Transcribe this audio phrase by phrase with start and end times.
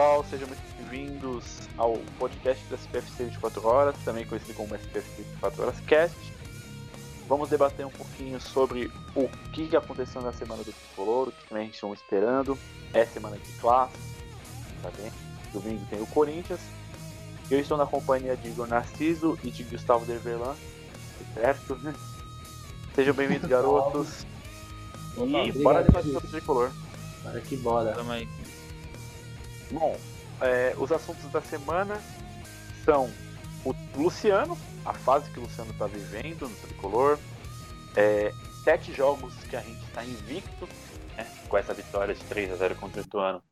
[0.00, 5.62] Pessoal, sejam muito bem-vindos ao podcast da SPFC 24 Horas, também conhecido como SPFC 24
[5.62, 6.16] Horas Cast.
[7.28, 11.64] Vamos debater um pouquinho sobre o que aconteceu na semana do Tricolor, o que também
[11.64, 12.58] a gente está esperando.
[12.94, 13.92] É semana de classe,
[14.82, 15.12] tá bem?
[15.52, 16.60] Domingo tem o Corinthians.
[17.50, 20.56] Eu estou na companhia de Igor Narciso e de Gustavo Dervelan,
[21.34, 21.78] certo?
[22.96, 24.24] Sejam bem-vindos, garotos.
[25.18, 26.70] e bora debater sobre o Tricolor.
[27.22, 27.92] Bora que bora.
[27.92, 28.26] Tamo aí.
[29.70, 29.96] Bom,
[30.40, 31.96] é, os assuntos da semana
[32.84, 33.08] são
[33.64, 37.18] o Luciano, a fase que o Luciano está vivendo no tricolor,
[37.96, 38.32] é,
[38.64, 40.66] sete jogos que a gente está invicto,
[41.16, 43.42] né, com essa vitória de 3 a 0 contra o Ituano.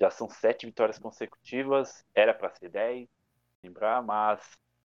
[0.00, 3.06] Já são sete vitórias consecutivas, era para ser 10,
[3.62, 4.40] lembrar, mas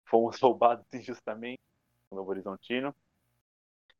[0.04, 1.62] fomos roubados injustamente
[2.10, 2.94] no Novo Horizontino.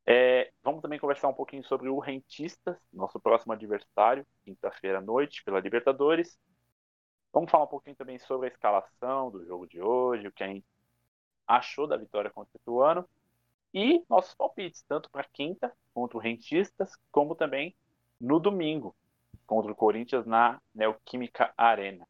[0.05, 5.43] É, vamos também conversar um pouquinho sobre o Rentistas, nosso próximo adversário, quinta-feira à noite,
[5.43, 6.37] pela Libertadores.
[7.33, 10.47] Vamos falar um pouquinho também sobre a escalação do jogo de hoje, o que a
[10.47, 10.65] gente
[11.47, 13.09] achou da vitória contra o Ituano
[13.73, 17.75] e nossos palpites, tanto para quinta contra o Rentistas, como também
[18.19, 18.95] no domingo
[19.45, 22.07] contra o Corinthians na Neoquímica Arena.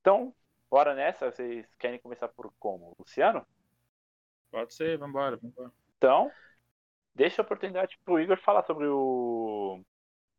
[0.00, 0.34] Então,
[0.70, 1.30] bora nessa.
[1.30, 2.94] Vocês querem começar por como?
[2.98, 3.46] Luciano?
[4.50, 5.72] Pode ser, vambora, vambora.
[5.96, 6.30] Então,
[7.14, 9.82] deixa a oportunidade para o Igor falar sobre o,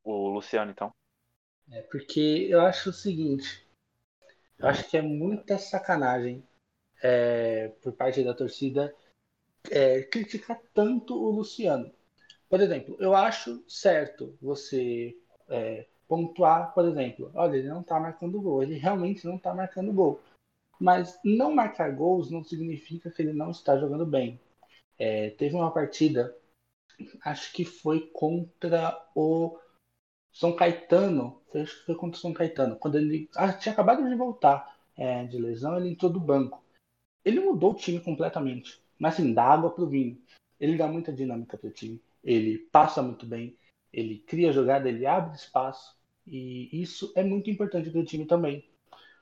[0.03, 0.93] o Luciano, então.
[1.71, 3.67] É porque eu acho o seguinte,
[4.57, 6.43] eu acho que é muita sacanagem
[7.01, 8.95] é, por parte da torcida
[9.69, 11.91] é, criticar tanto o Luciano.
[12.49, 15.15] Por exemplo, eu acho certo você
[15.49, 19.93] é, pontuar, por exemplo, olha, ele não está marcando gol, ele realmente não está marcando
[19.93, 20.21] gol.
[20.79, 24.39] Mas não marcar gols não significa que ele não está jogando bem.
[24.97, 26.35] É, teve uma partida,
[27.23, 29.59] acho que foi contra o
[30.37, 34.77] São Caetano, que foi contra o São Caetano, quando ele ah, tinha acabado de voltar
[34.95, 36.63] é, de lesão, ele entrou do banco.
[37.25, 40.21] Ele mudou o time completamente, mas assim, dá água pro vinho.
[40.59, 43.57] Ele dá muita dinâmica pro time, ele passa muito bem,
[43.91, 48.63] ele cria jogada, ele abre espaço, e isso é muito importante para o time também.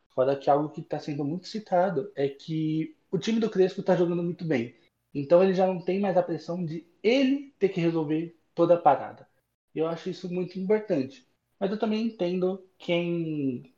[0.10, 3.96] Fora que algo que está sendo muito citado é que o time do Crespo está
[3.96, 4.76] jogando muito bem.
[5.14, 8.78] Então ele já não tem mais a pressão de ele ter que resolver toda a
[8.78, 9.26] parada.
[9.76, 11.28] Eu acho isso muito importante.
[11.60, 13.74] Mas eu também entendo quem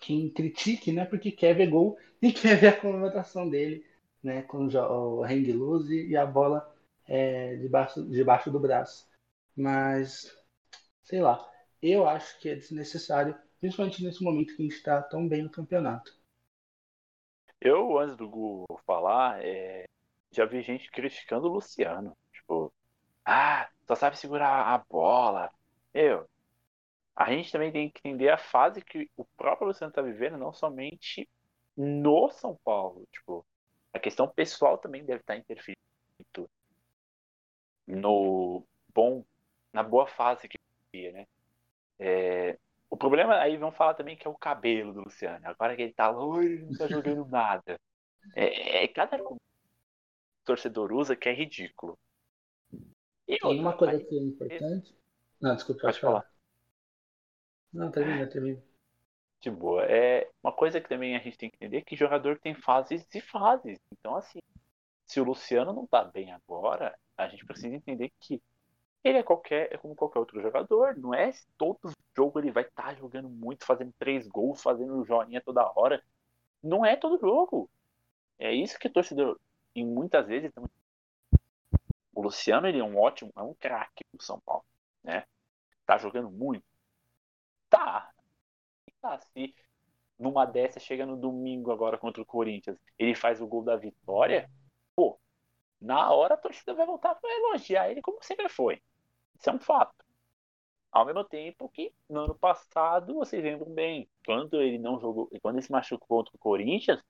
[0.00, 1.04] quem critique, né?
[1.04, 3.86] Porque quer ver gol e quer ver a comemoração dele,
[4.22, 4.42] né?
[4.42, 6.74] Com o hang loose e a bola
[7.06, 9.08] é, debaixo, debaixo do braço.
[9.56, 10.34] Mas,
[11.02, 11.46] sei lá,
[11.82, 15.50] eu acho que é desnecessário, principalmente nesse momento que a gente está tão bem no
[15.50, 16.18] campeonato.
[17.60, 19.84] Eu, antes do Gu falar, é,
[20.32, 22.16] já vi gente criticando o Luciano.
[22.32, 22.72] Tipo,
[23.24, 25.50] ah, só sabe segurar a bola.
[25.92, 26.28] Eu,
[27.16, 30.52] a gente também tem que entender a fase que o próprio Luciano está vivendo, não
[30.52, 31.28] somente
[31.76, 33.04] no São Paulo.
[33.12, 33.44] Tipo,
[33.92, 35.80] a questão pessoal também deve estar tá interferindo
[37.84, 38.64] no
[38.94, 39.24] bom,
[39.72, 40.56] na boa fase que
[40.92, 41.26] ele né?
[41.98, 42.58] É,
[42.88, 45.48] o problema aí vamos falar também que é o cabelo do Luciano.
[45.48, 47.80] Agora que ele tá loiro, não tá jogando nada.
[48.36, 49.18] É, é cada
[50.44, 51.98] torcedor usa que é ridículo.
[53.30, 54.92] E Tem uma coisa que é importante.
[55.40, 56.22] Não, desculpa, pode falar.
[56.22, 56.32] falar.
[57.72, 58.60] Não, termina, termina.
[59.40, 59.84] De boa.
[59.84, 63.06] É uma coisa que também a gente tem que entender é que jogador tem fases
[63.14, 63.78] e fases.
[63.92, 64.40] Então, assim,
[65.06, 68.42] se o Luciano não tá bem agora, a gente precisa entender que
[69.04, 70.96] ele é qualquer, é como qualquer outro jogador.
[70.96, 71.78] Não é todo
[72.16, 76.02] jogo ele vai estar tá jogando muito, fazendo três gols, fazendo joinha toda hora.
[76.60, 77.70] Não é todo jogo.
[78.40, 79.38] É isso que o torcedor,
[79.72, 80.50] e muitas vezes,
[82.20, 84.64] o Luciano ele é um ótimo, é um craque do São Paulo,
[85.02, 85.24] né?
[85.86, 86.64] Tá jogando muito.
[87.70, 88.12] Tá.
[89.00, 89.54] Tá, se
[90.18, 94.50] numa dessas chega no domingo agora contra o Corinthians, ele faz o gol da vitória,
[94.94, 95.18] pô,
[95.80, 98.82] na hora a torcida vai voltar para elogiar ele como sempre foi.
[99.38, 100.04] Isso é um fato.
[100.92, 105.56] Ao mesmo tempo que no ano passado, vocês lembram bem, quando ele não jogou, quando
[105.56, 107.02] ele se machucou contra o Corinthians,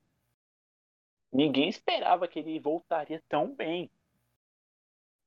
[1.33, 3.91] ninguém esperava que ele voltaria tão bem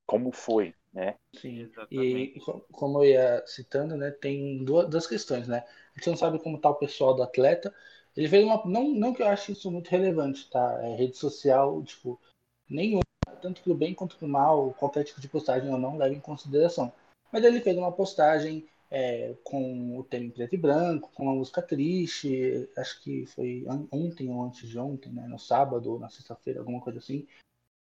[0.06, 1.16] como foi, né?
[1.34, 2.38] Sim, Exatamente.
[2.38, 2.40] e
[2.72, 5.64] como eu ia citando, né, tem duas, duas questões, né?
[5.94, 7.74] A gente não sabe como tá o pessoal do atleta.
[8.16, 10.78] Ele fez uma, não, não que eu ache isso muito relevante, tá?
[10.82, 12.20] É rede social, tipo,
[12.68, 13.02] nenhuma,
[13.42, 16.92] tanto pro bem quanto pro mal, qualquer tipo de postagem eu não levo em consideração.
[17.32, 21.34] Mas ele fez uma postagem é, com o tema em preto e branco, com uma
[21.34, 26.08] música triste, acho que foi ontem ou antes de ontem, né, no sábado ou na
[26.08, 27.26] sexta-feira, alguma coisa assim,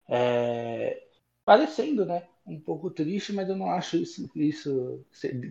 [0.08, 1.06] é,
[1.44, 5.04] parecendo né, um pouco triste, mas eu não acho isso, isso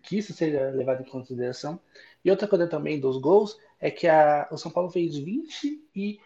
[0.03, 1.79] que isso seja levado em consideração.
[2.23, 6.19] E outra coisa também dos gols é que a, o São Paulo fez 20 e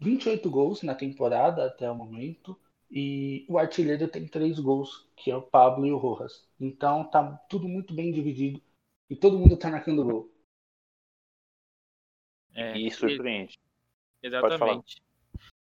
[0.00, 2.58] 28 gols na temporada até o momento.
[2.90, 6.46] E o artilheiro tem três gols, que é o Pablo e o Rojas.
[6.60, 8.60] Então tá tudo muito bem dividido
[9.08, 10.30] e todo mundo tá marcando gol.
[12.54, 13.58] É, e surpreende.
[14.22, 15.02] Exatamente.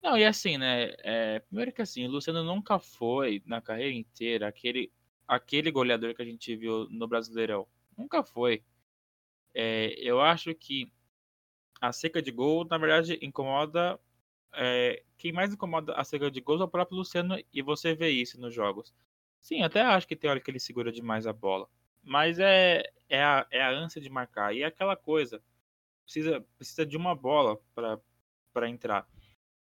[0.01, 0.93] Não, e assim, né?
[0.99, 4.91] É, primeiro que assim, o Luciano nunca foi, na carreira inteira, aquele,
[5.27, 7.67] aquele goleador que a gente viu no Brasileirão.
[7.97, 8.63] Nunca foi.
[9.53, 10.91] É, eu acho que
[11.81, 13.99] a seca de gol, na verdade, incomoda.
[14.53, 18.09] É, quem mais incomoda a seca de gols é o próprio Luciano, e você vê
[18.09, 18.93] isso nos jogos.
[19.41, 21.69] Sim, até acho que tem hora que ele segura demais a bola.
[22.03, 24.55] Mas é, é, a, é a ânsia de marcar.
[24.55, 25.41] E é aquela coisa.
[26.03, 27.59] Precisa, precisa de uma bola
[28.53, 29.07] para entrar.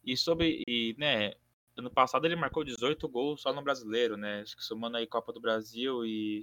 [0.05, 0.62] E sobre.
[0.67, 1.35] E, né,
[1.76, 4.41] ano passado ele marcou 18 gols só no brasileiro, né?
[4.41, 6.43] Acho que somando aí Copa do Brasil e,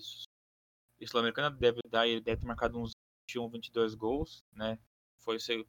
[1.00, 2.92] e Sul-Americana deve dar, ele deve ter marcado uns
[3.30, 4.80] 21, 22 gols, né?
[5.20, 5.68] Foi o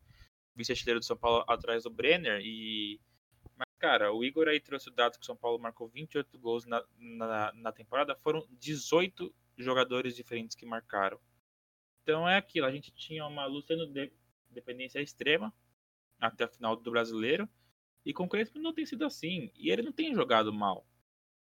[0.54, 3.00] vice-artilheiro do São Paulo atrás do Brenner e
[3.58, 6.64] mas, cara, o Igor aí trouxe o dado que o São Paulo marcou 28 gols
[6.64, 8.14] na, na, na temporada.
[8.22, 11.18] Foram 18 jogadores diferentes que marcaram.
[12.02, 12.66] Então é aquilo.
[12.66, 14.12] A gente tinha uma Luciano de
[14.48, 15.52] dependência extrema
[16.20, 17.48] até a final do brasileiro.
[18.04, 19.50] E com o Crespo não tem sido assim.
[19.54, 20.86] E ele não tem jogado mal.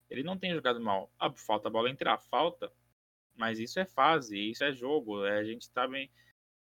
[0.09, 1.11] Ele não tem jogado mal.
[1.19, 2.71] Ah, falta a bola entrar, falta.
[3.35, 5.25] Mas isso é fase, isso é jogo.
[5.25, 6.09] É, a gente tá bem.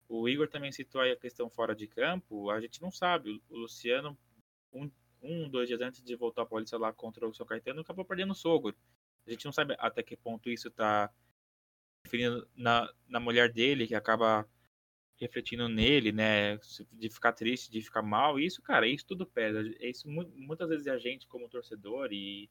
[0.07, 2.49] O Igor também citou aí a questão fora de campo.
[2.49, 3.41] A gente não sabe.
[3.49, 4.17] O Luciano,
[4.73, 4.89] um,
[5.21, 8.31] um dois dias antes de voltar a polícia lá contra o São Caetano, acabou perdendo
[8.31, 8.75] o sogro.
[9.25, 11.11] A gente não sabe até que ponto isso tá
[12.55, 14.47] na, na mulher dele, que acaba
[15.17, 16.57] refletindo nele, né,
[16.91, 19.61] de ficar triste, de ficar mal, isso, cara, isso tudo pesa.
[19.79, 22.49] Isso muitas vezes a gente como torcedor e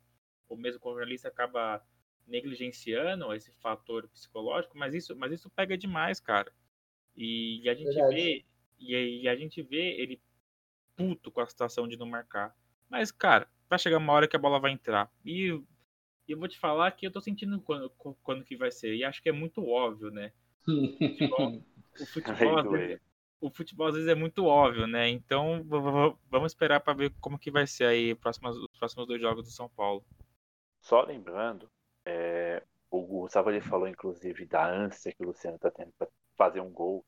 [0.48, 1.82] ou mesmo como jornalista acaba
[2.26, 6.52] negligenciando esse fator psicológico, mas isso, mas isso pega demais, cara.
[7.16, 8.14] E, e a gente Verdade.
[8.14, 8.44] vê
[8.78, 10.20] e, e, a gente vê ele
[10.96, 12.54] puto com a situação de não marcar.
[12.88, 15.10] Mas, cara, vai chegar uma hora que a bola vai entrar.
[15.24, 15.48] E,
[16.28, 17.90] e eu vou te falar que eu tô sentindo quando,
[18.22, 18.94] quando que vai ser.
[18.94, 20.32] E acho que é muito óbvio, né?
[20.66, 21.62] Futebol,
[22.00, 23.00] o futebol, às vezes,
[23.44, 25.08] o futebol às vezes é muito óbvio, né?
[25.08, 25.62] Então
[26.30, 29.50] vamos esperar para ver como que vai ser aí próximas, os próximos dois jogos do
[29.50, 30.02] São Paulo.
[30.80, 31.70] Só lembrando,
[32.06, 36.60] é, o Gustavo ele falou inclusive da ânsia que o Luciano está tendo para fazer
[36.60, 37.04] um gol.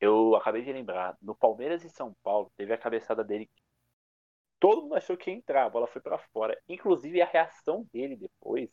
[0.00, 3.50] Eu acabei de lembrar, no Palmeiras e São Paulo, teve a cabeçada dele.
[4.60, 6.56] Todo mundo achou que ia entrar, a bola foi para fora.
[6.68, 8.70] Inclusive a reação dele depois,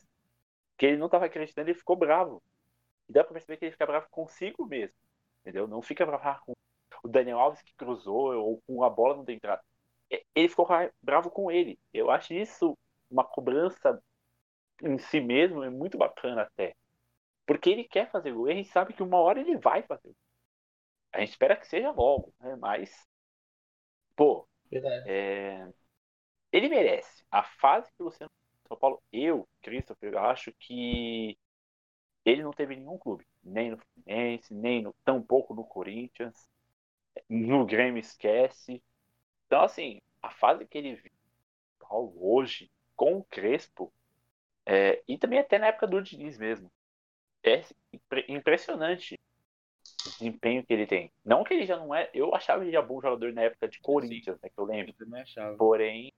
[0.77, 2.41] que ele não estava acreditando, ele ficou bravo.
[3.07, 4.95] E dá para perceber que ele fica bravo consigo mesmo
[5.41, 5.68] entendeu?
[5.68, 6.53] Não fica bravo com
[7.03, 9.62] o Daniel Alves que cruzou ou com a bola não ter entrado.
[10.36, 10.68] Ele ficou
[11.01, 11.80] bravo com ele.
[11.94, 12.77] Eu acho isso
[13.09, 14.01] uma cobrança
[14.83, 16.75] em si mesmo é muito bacana até.
[17.45, 20.13] Porque ele quer fazer gol e a gente sabe que uma hora ele vai fazer.
[21.12, 22.56] A gente espera que seja logo, né?
[22.56, 23.07] Mas,
[24.15, 25.68] pô, é...
[26.51, 27.24] ele merece.
[27.31, 28.31] A fase que o Luciano
[28.68, 31.38] São Paulo, eu, Christopher, eu acho que
[32.23, 36.49] ele não teve nenhum clube, nem no Fluminense, nem no, tampouco no Corinthians.
[37.27, 38.81] No Grêmio esquece.
[39.45, 41.11] Então, assim, a fase que ele viu
[41.91, 43.91] hoje, com o Crespo,
[44.65, 46.71] é, e também até na época do Diniz mesmo,
[47.44, 47.63] é
[48.27, 49.19] impressionante
[50.06, 51.11] o desempenho que ele tem.
[51.25, 52.09] Não que ele já não é.
[52.13, 54.94] Eu achava ele já bom jogador na época de Corinthians, né, que eu lembro.
[55.35, 55.57] Eu.
[55.57, 56.13] Porém,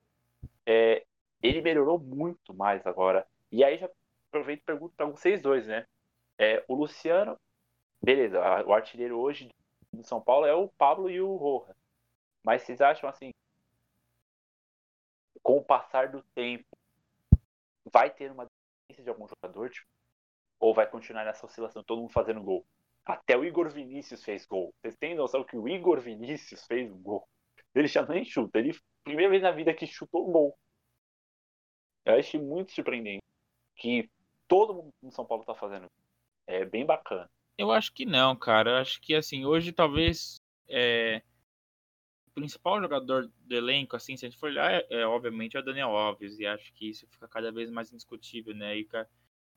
[0.66, 1.06] é,
[1.42, 3.26] ele melhorou muito mais agora.
[3.52, 3.90] E aí já
[4.28, 5.86] aproveito e pergunto para vocês dois, né?
[6.42, 7.40] É, o Luciano,
[8.02, 9.48] beleza, o artilheiro hoje
[9.94, 11.76] do São Paulo é o Pablo e o Roja.
[12.44, 13.32] Mas vocês acham assim,
[15.44, 16.66] com o passar do tempo,
[17.86, 19.70] vai ter uma diferença de algum jogador?
[19.70, 19.86] Tipo,
[20.60, 22.66] ou vai continuar nessa oscilação, todo mundo fazendo gol?
[23.06, 24.74] Até o Igor Vinícius fez gol.
[24.82, 27.24] Vocês têm noção que o Igor Vinícius fez gol?
[27.76, 28.58] Ele já nem chuta.
[28.58, 30.58] Ele, primeira vez na vida que chutou gol.
[32.04, 33.24] Eu achei muito surpreendente
[33.76, 34.10] que
[34.48, 35.88] todo mundo no São Paulo tá fazendo.
[36.52, 37.30] É bem bacana.
[37.58, 38.72] Eu acho que não, cara.
[38.72, 41.22] Eu acho que assim, hoje talvez é,
[42.28, 45.62] o principal jogador do elenco, assim, se a gente for olhar, é, é, obviamente é
[45.62, 46.38] o Daniel Alves.
[46.40, 48.78] E acho que isso fica cada vez mais indiscutível, né?
[48.78, 48.88] E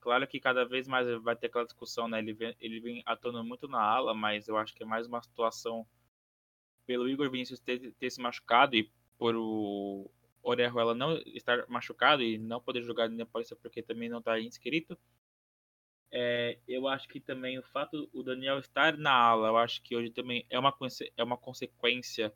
[0.00, 2.20] claro que cada vez mais vai ter aquela discussão, né?
[2.20, 5.20] Ele vem, ele vem atuando muito na ala, mas eu acho que é mais uma
[5.20, 5.84] situação
[6.86, 10.08] pelo Igor Vinícius ter, ter se machucado e por o
[10.44, 14.96] Orejuela não estar machucado e não poder jogar na Paulista porque também não está inscrito.
[16.10, 19.96] É, eu acho que também o fato o Daniel estar na ala, eu acho que
[19.96, 20.72] hoje também é uma,
[21.16, 22.32] é uma consequência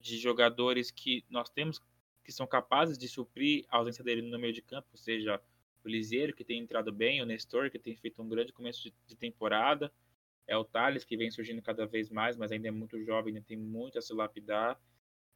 [0.00, 1.82] de jogadores que nós temos
[2.24, 5.40] que são capazes de suprir a ausência dele no meio de campo, seja
[5.82, 8.94] o Liseiro, que tem entrado bem, o Nestor, que tem feito um grande começo de,
[9.06, 9.90] de temporada,
[10.46, 13.46] é o Thales, que vem surgindo cada vez mais, mas ainda é muito jovem, ainda
[13.46, 14.78] tem muito a se lapidar.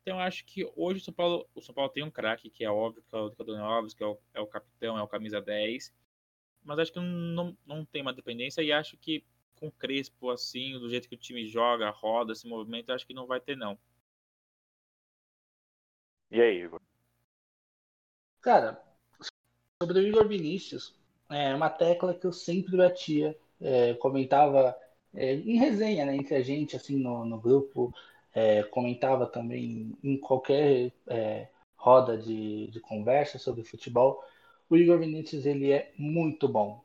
[0.03, 2.71] Então, acho que hoje o São Paulo, o São Paulo tem um craque, que é
[2.71, 5.41] óbvio, que é o Daniel Alves, que é o, é o capitão, é o camisa
[5.41, 5.93] 10.
[6.65, 9.25] Mas acho que não, não tem uma dependência e acho que
[9.57, 13.27] com Crespo, assim, do jeito que o time joga, roda, esse movimento, acho que não
[13.27, 13.79] vai ter, não.
[16.31, 16.81] E aí, Igor?
[18.41, 18.83] Cara,
[19.81, 20.95] sobre o Igor Vinícius,
[21.31, 24.77] é uma tecla que eu sempre batia, é, comentava
[25.15, 27.95] é, em resenha, né, entre a gente, assim, no, no grupo,
[28.35, 34.25] é, comentava também em qualquer é, roda de, de conversa sobre futebol,
[34.73, 36.83] o Igor Vinícius ele é muito bom,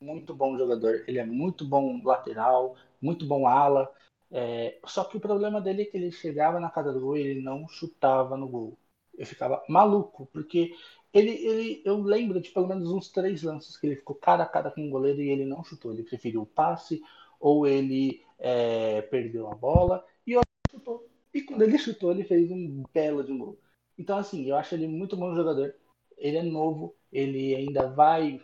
[0.00, 3.92] é muito bom jogador, ele é muito bom lateral, muito bom ala,
[4.30, 7.22] é, só que o problema dele é que ele chegava na casa do gol e
[7.22, 8.78] ele não chutava no gol.
[9.16, 10.74] Eu ficava maluco, porque
[11.12, 14.46] ele, ele, eu lembro de pelo menos uns três lances que ele ficou cara a
[14.48, 15.92] cara com o goleiro e ele não chutou.
[15.92, 17.02] Ele preferiu o passe,
[17.40, 20.34] ou ele é, perdeu a bola, e
[20.70, 21.08] chutou.
[21.32, 23.58] E quando ele chutou, ele fez um belo de um gol.
[23.98, 25.74] Então, assim, eu acho ele muito bom jogador.
[26.16, 28.40] Ele é novo, ele ainda vai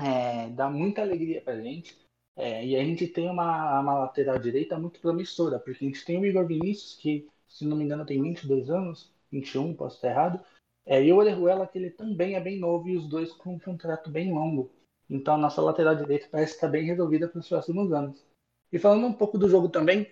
[0.00, 1.96] é, dar muita alegria pra gente.
[2.36, 6.18] É, e a gente tem uma, uma lateral direita muito promissora, porque a gente tem
[6.18, 10.44] o Igor Vinícius, que, se não me engano, tem 22 anos, 21, posso estar errado.
[10.86, 13.58] É, e o Orejuela, que ele também é bem novo, e os dois com um
[13.58, 14.70] contrato bem longo.
[15.08, 18.24] Então a nossa lateral direita parece estar bem resolvida para os próximos anos.
[18.72, 20.10] E falando um pouco do jogo também,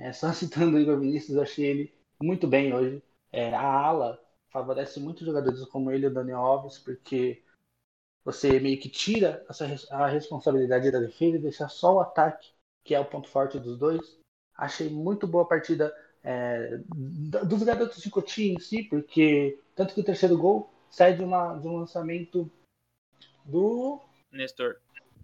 [0.00, 3.02] é, só citando o Igor Vinícius, achei ele muito bem hoje.
[3.30, 4.18] É, a ala
[4.50, 7.42] favorece muitos jogadores como ele e o Daniel Alves, porque
[8.24, 12.50] você meio que tira essa, a responsabilidade da defesa e deixa só o ataque,
[12.84, 14.18] que é o ponto forte dos dois.
[14.56, 20.00] Achei muito boa a partida é, dos garotos de Cotia em si, porque tanto que
[20.00, 22.50] o terceiro gol sai de, uma, de um lançamento
[23.44, 24.00] do
[24.32, 24.76] Nestor.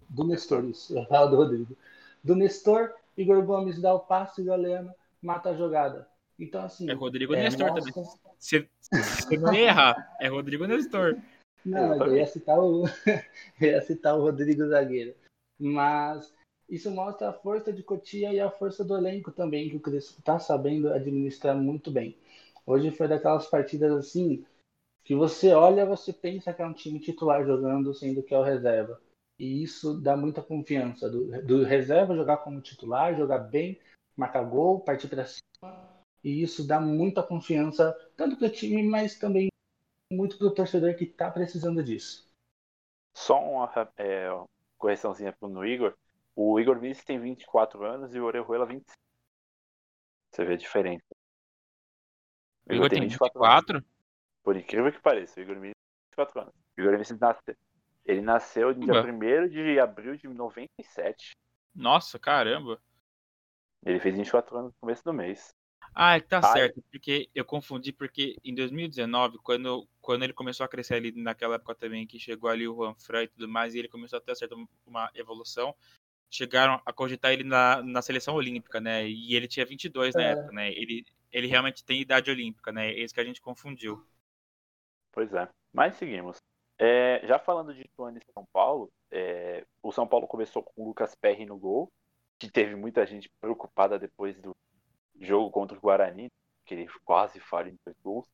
[0.09, 0.93] Do Nestor, isso,
[1.29, 1.77] do Rodrigo.
[2.23, 6.07] Do Nestor, Igor Gomes dá o passe e o Galeano mata a jogada.
[6.39, 6.89] Então, assim.
[6.89, 7.93] É Rodrigo é, Nestor também.
[8.37, 11.17] Se, se não errar, é Rodrigo Nestor.
[11.65, 12.85] Não, eu ia citar o,
[13.59, 15.15] eu ia citar o Rodrigo Zagueiro.
[15.59, 16.33] Mas
[16.69, 20.19] isso mostra a força de Cotia e a força do elenco também, que o Crespo
[20.19, 22.17] está sabendo administrar muito bem.
[22.65, 24.45] Hoje foi daquelas partidas assim,
[25.03, 28.43] que você olha, você pensa que é um time titular jogando, sendo que é o
[28.43, 28.99] reserva.
[29.39, 33.79] E isso dá muita confiança do, do reserva jogar como titular, jogar bem,
[34.15, 35.94] marcar gol, partir para cima.
[36.25, 39.47] E isso dá muita confiança, tanto para o time, mas também
[40.11, 42.27] muito para o torcedor que está precisando disso.
[43.15, 44.27] Só uma é,
[44.75, 45.95] correçãozinha para o Igor.
[46.35, 48.91] O Igor Vinícius tem 24 anos e o Orejuela 25.
[50.31, 51.05] Você vê a diferença.
[52.67, 53.39] O Igor, Igor tem 24?
[53.39, 53.85] 24?
[54.41, 56.53] Por incrível que pareça, o Igor Vinícius tem 24 anos.
[56.55, 57.55] O Igor Vinícius nasceu.
[58.03, 61.37] Ele nasceu no dia 1 de abril de 97.
[61.75, 62.81] Nossa, caramba.
[63.85, 65.53] Ele fez 24 anos no começo do mês.
[65.93, 66.53] Ah, tá Ai.
[66.53, 71.55] certo, porque eu confundi, porque em 2019, quando, quando ele começou a crescer ali naquela
[71.55, 74.21] época também, que chegou ali o Juan Fran e tudo mais, e ele começou a
[74.21, 75.75] ter certa uma evolução,
[76.29, 79.07] chegaram a cogitar ele na, na seleção olímpica, né?
[79.07, 80.17] E ele tinha 22 é.
[80.17, 80.71] na época, né?
[80.71, 82.89] Ele, ele realmente tem idade olímpica, né?
[82.89, 84.05] É isso que a gente confundiu.
[85.11, 85.47] Pois é.
[85.71, 86.37] Mas seguimos.
[86.77, 90.87] É, já falando de Ituano e São Paulo, é, o São Paulo começou com o
[90.87, 91.89] Lucas Perry no gol,
[92.37, 94.53] que teve muita gente preocupada depois do
[95.19, 96.31] jogo contra o Guarani,
[96.65, 98.27] que ele quase falha em dois gols.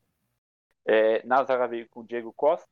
[0.86, 2.68] É, na zaga veio com o Diego Costa,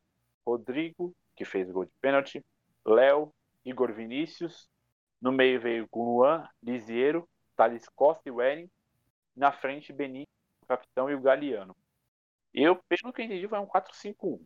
[0.46, 2.44] Rodrigo, que fez o gol de pênalti,
[2.86, 4.70] Léo, Igor Vinícius.
[5.22, 8.70] No meio veio com Luan, Lisiero, Thales Costa e Wering.
[9.36, 10.30] Na frente, Benito,
[10.68, 11.76] capitão e o Galeano.
[12.54, 14.42] Eu, pelo que entendi, vai um 4-5-1.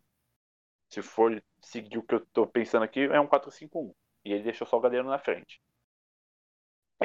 [0.89, 3.93] Se for seguir o que eu estou pensando aqui, é um 4-5-1.
[4.25, 5.61] E ele deixou só o Galeano na frente.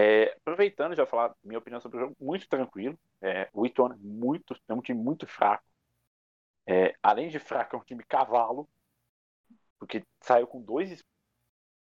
[0.00, 2.96] É, aproveitando, já falar minha opinião sobre o jogo, muito tranquilo.
[3.20, 5.64] É, o Ituano muito, é um time muito fraco.
[6.64, 8.68] É, além de fraco, é um time cavalo.
[9.76, 11.02] Porque saiu com dois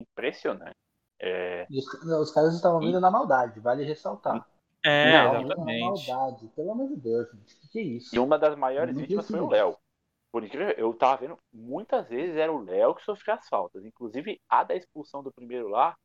[0.02, 0.76] impressionante.
[1.18, 1.66] É...
[1.72, 3.02] Os, os, caras estavam vindo e...
[3.02, 4.46] na maldade, vale ressaltar.
[4.84, 6.12] É, não, exatamente.
[6.12, 7.56] Maldade, pelo amor de Deus, gente.
[7.56, 8.14] O que, é isso?
[8.14, 9.78] E uma das maiores vítimas foi o Léo.
[10.30, 13.86] Por incrível, eu tava vendo, muitas vezes era o Léo que sofria as faltas.
[13.86, 15.96] Inclusive, a da expulsão do primeiro lá,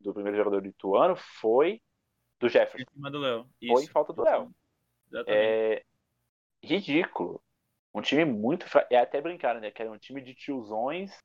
[0.00, 1.80] do primeiro jogador lituano, foi
[2.38, 2.90] do Jefferson.
[2.96, 3.48] Em do Léo.
[3.68, 4.54] Foi em falta do Léo.
[5.26, 5.84] É
[6.62, 7.42] ridículo.
[7.94, 8.88] Um time muito fraco.
[8.92, 9.70] É até brincar, né?
[9.70, 11.16] Que era um time de tiozões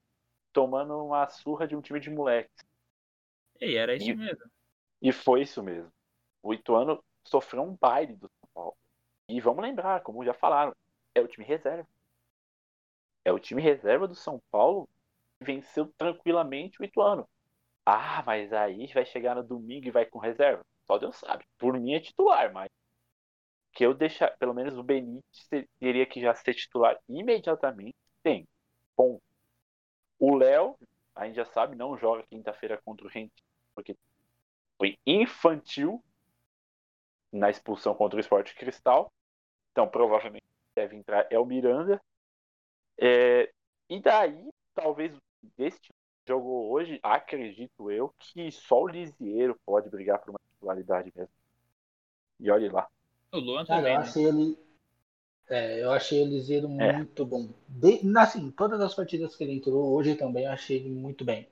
[0.54, 2.66] tomando uma surra de um time de moleques.
[3.60, 4.52] E era isso e, mesmo.
[5.02, 5.92] E foi isso mesmo
[6.42, 8.78] o Ituano sofreu um baile do São Paulo.
[9.30, 10.76] E vamos lembrar, como já falaram,
[11.14, 11.88] é o time reserva.
[13.24, 14.90] É o time reserva do São Paulo
[15.40, 17.28] venceu tranquilamente o Ituano.
[17.86, 20.64] Ah, mas aí vai chegar no domingo e vai com reserva.
[20.88, 21.46] Só Deus sabe.
[21.58, 22.70] Por mim é titular, mas
[23.74, 25.48] que eu deixar, pelo menos o Benítez
[25.80, 27.96] teria que já ser titular imediatamente.
[28.22, 28.48] Tem.
[28.96, 29.22] Ponto.
[30.20, 30.78] O Léo,
[31.16, 33.96] a gente já sabe, não joga quinta-feira contra o Rente, porque
[34.78, 36.04] foi infantil
[37.32, 39.12] na expulsão contra o Esporte Cristal.
[39.72, 40.46] Então, provavelmente
[40.76, 42.02] deve entrar é o Miranda.
[43.00, 43.52] É,
[43.90, 45.16] e daí, talvez
[45.58, 45.91] deste
[46.28, 51.34] jogo hoje, acredito eu, que só o Lisieiro pode brigar por uma titularidade mesmo.
[52.40, 52.88] E olhe lá.
[53.32, 54.06] O Luan Cara, também, eu né?
[54.06, 54.58] achei ele.
[55.50, 56.94] É, eu achei o Liseiro É.
[56.94, 57.50] muito bom.
[57.68, 61.48] De, assim, todas as partidas que ele entrou, hoje também eu achei ele muito bem.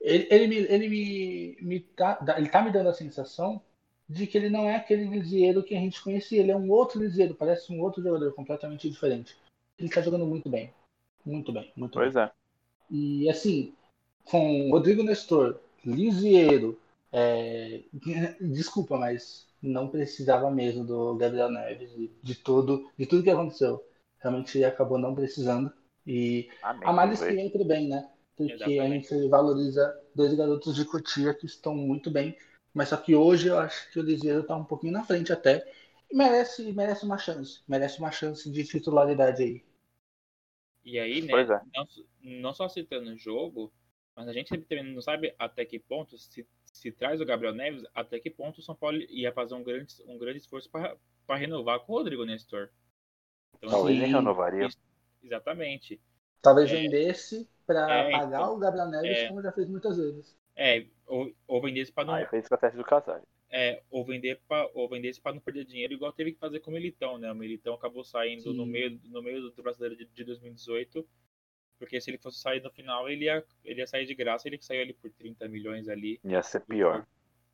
[0.00, 3.62] Ele, ele, me, ele, me, me tá, ele tá me dando a sensação
[4.08, 6.40] de que ele não é aquele Lisieiro que a gente conhecia.
[6.40, 9.36] Ele é um outro Lisieiro, parece um outro jogador completamente diferente.
[9.78, 10.72] Ele tá jogando muito bem.
[11.24, 12.10] Muito bem, muito bem.
[12.10, 12.30] Pois é.
[12.90, 13.74] E assim,
[14.24, 16.78] com Rodrigo Nestor, Lisieiro,
[17.12, 17.82] é,
[18.40, 23.84] desculpa, mas não precisava mesmo do Gabriel Neves e de tudo, de tudo que aconteceu.
[24.18, 25.72] Realmente ele acabou não precisando.
[26.06, 26.82] E Amém.
[26.84, 27.38] a Vamos que ver.
[27.38, 28.08] entre bem, né?
[28.36, 32.36] Porque a gente valoriza dois garotos de Cotia que estão muito bem.
[32.72, 35.70] Mas só que hoje eu acho que o Lisieiro tá um pouquinho na frente até.
[36.10, 37.60] E merece, merece uma chance.
[37.68, 39.64] Merece uma chance de titularidade aí.
[40.84, 41.60] E aí, né, é.
[41.74, 41.86] não,
[42.22, 43.70] não só citando o jogo,
[44.20, 47.84] mas a gente também não sabe até que ponto, se, se traz o Gabriel Neves,
[47.94, 51.80] até que ponto o São Paulo ia fazer um grande, um grande esforço para renovar
[51.80, 52.68] com o Rodrigo Nestor.
[53.56, 54.14] Então, Talvez nem Sim.
[54.14, 54.66] renovaria.
[54.66, 54.78] isso-
[55.22, 56.00] exatamente.
[56.42, 56.74] Talvez É.
[56.74, 58.54] vendesse para É, pagar então.
[58.54, 59.28] o Gabriel Neves, É.
[59.28, 60.38] como já fez muitas vezes.
[60.54, 62.84] É, ou, ou vendesse para não, Aí fez com a teste do
[63.50, 66.70] é, ou vender para ou vendesse para não perder dinheiro, igual teve que fazer com
[66.70, 67.30] o Militão, né?
[67.32, 71.06] O Militão acabou saindo no meio, no meio do brasileiro de, de 2018,
[71.80, 74.60] porque se ele fosse sair no final, ele ia, ele ia sair de graça, ele
[74.60, 77.06] saiu ali por 30 milhões ali, Ia ser pior.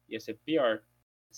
[0.08, 0.82] ia ser pior.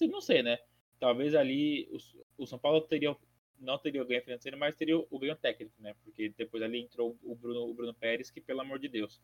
[0.08, 0.58] Não sei, né?
[0.98, 3.14] Talvez ali o, o São Paulo teria
[3.60, 5.94] não teria o ganho financeiro, mas teria o ganho técnico, né?
[6.02, 9.20] Porque depois ali entrou o Bruno, o Bruno Pérez, que pelo amor de Deus.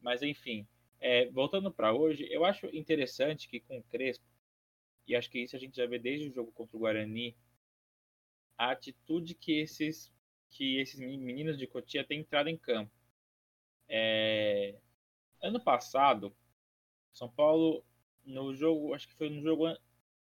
[0.00, 0.66] Mas enfim,
[0.98, 4.24] é, voltando para hoje, eu acho interessante que com o Crespo,
[5.06, 7.36] e acho que isso a gente já vê desde o jogo contra o Guarani,
[8.56, 10.12] a atitude que esses
[10.50, 12.90] que esses meninos de Cotia têm entrado em campo.
[13.88, 14.76] É,
[15.42, 16.34] ano passado,
[17.12, 17.84] São Paulo
[18.24, 19.78] no jogo, acho que foi no jogo an-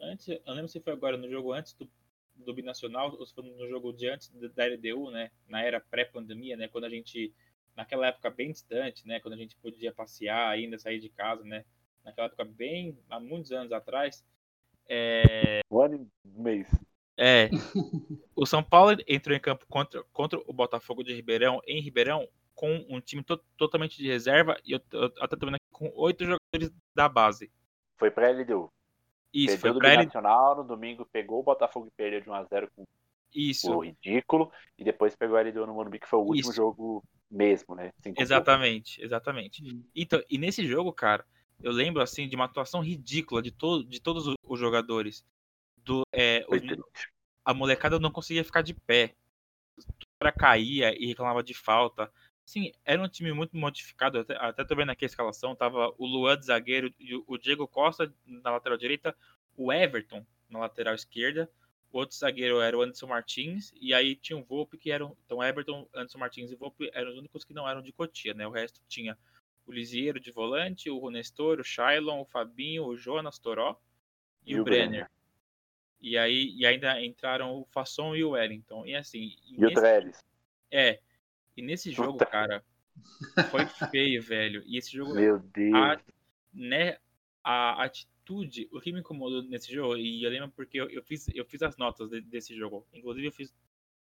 [0.01, 1.89] antes, eu lembro se foi agora no jogo antes do,
[2.36, 6.58] do binacional ou se foi no jogo de antes da LDU, né, na era pré-pandemia,
[6.58, 7.34] né, quando a gente
[7.75, 11.65] naquela época bem distante, né, quando a gente podia passear ainda, sair de casa, né,
[12.05, 14.25] naquela época bem há muitos anos atrás,
[14.89, 16.67] é, Um ano e mês.
[17.21, 17.49] É,
[18.36, 22.86] o São Paulo entrou em campo contra, contra o Botafogo de Ribeirão, em Ribeirão, com
[22.89, 26.23] um time to- totalmente de reserva, e eu, eu até tô vendo aqui com oito
[26.25, 27.51] jogadores da base.
[27.97, 28.71] Foi pra LDU.
[29.34, 29.97] Isso, Perdeu foi do pra ele.
[30.03, 32.84] Binacional, no domingo pegou o Botafogo e perdeu de 1x0 com
[33.36, 34.51] Isso, o ridículo.
[34.77, 36.53] E depois pegou a LDU no Morumbi, que foi o último Isso.
[36.53, 37.91] jogo mesmo, né?
[38.01, 39.63] Cinco exatamente, exatamente.
[39.63, 39.84] Hum.
[39.95, 41.23] Então, e nesse jogo, cara,
[41.62, 45.23] eu lembro assim de uma atuação ridícula de, to de todos os- os jogadores.
[45.89, 46.80] Do, é, triste.
[47.43, 49.15] a molecada não conseguia ficar de pé.
[49.78, 49.84] O
[50.19, 52.12] cara caía e reclamava de falta.
[52.45, 54.19] Sim, era um time muito modificado.
[54.19, 55.56] Até, até tô vendo aqui a escalação.
[55.56, 59.15] Tava o Luan de zagueiro, e o- o Diego Costa na lateral direita,
[59.56, 61.49] o Everton na lateral esquerda.
[61.91, 63.71] O outro zagueiro era o Anderson Martins.
[63.80, 65.17] E aí tinha o Volpe, que eram.
[65.25, 68.45] Então, Everton, Anderson Martins e Volpe eram os únicos que não eram de Cotia, né?
[68.45, 69.17] O resto tinha
[69.65, 73.80] o Lisieiro de volante, o Ronestor, o Shailon, o Fabinho, o Jonas Toró
[74.45, 75.10] e, o Brenner.
[76.01, 78.85] E aí e ainda entraram o Fasson e o Wellington.
[78.85, 80.23] E assim, e E o nesse, Trellis.
[80.71, 80.99] é,
[81.57, 82.25] e nesse jogo, Puta.
[82.25, 82.63] cara,
[83.51, 84.63] foi feio, velho.
[84.65, 85.75] E esse jogo, Meu Deus.
[85.75, 86.01] a,
[86.53, 86.97] né,
[87.43, 91.27] a atitude, o que me incomodou nesse jogo, e eu lembro porque eu, eu fiz,
[91.33, 92.88] eu fiz as notas de- desse jogo.
[92.93, 93.53] Inclusive, eu fiz,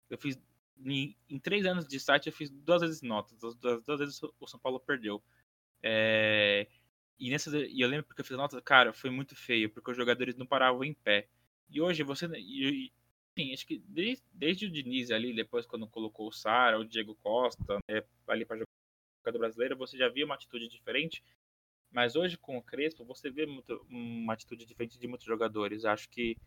[0.10, 0.40] eu fiz
[0.86, 3.44] em, em três anos de site, eu fiz duas vezes notas.
[3.44, 5.24] As duas, duas vezes o São Paulo perdeu.
[5.82, 6.68] É,
[7.18, 9.98] e, nessas, e eu lembro porque eu fiz notas, cara, foi muito feio, porque os
[9.98, 11.28] jogadores não paravam em pé.
[11.70, 12.26] E hoje você.
[12.38, 12.92] E, e,
[13.38, 17.16] sim, acho que desde, desde o Diniz ali, depois quando colocou o Sara, o Diego
[17.16, 21.24] Costa, né, ali para jogar do brasileiro, você já via uma atitude diferente.
[21.92, 25.86] Mas hoje com o Crespo, você vê muito, uma atitude diferente de muitos jogadores.
[25.86, 26.38] Acho que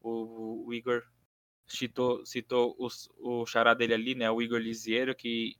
[0.00, 1.02] o, o Igor
[1.66, 4.30] citou, citou os, o xará dele ali, né?
[4.30, 5.56] O Igor Lisieiro, que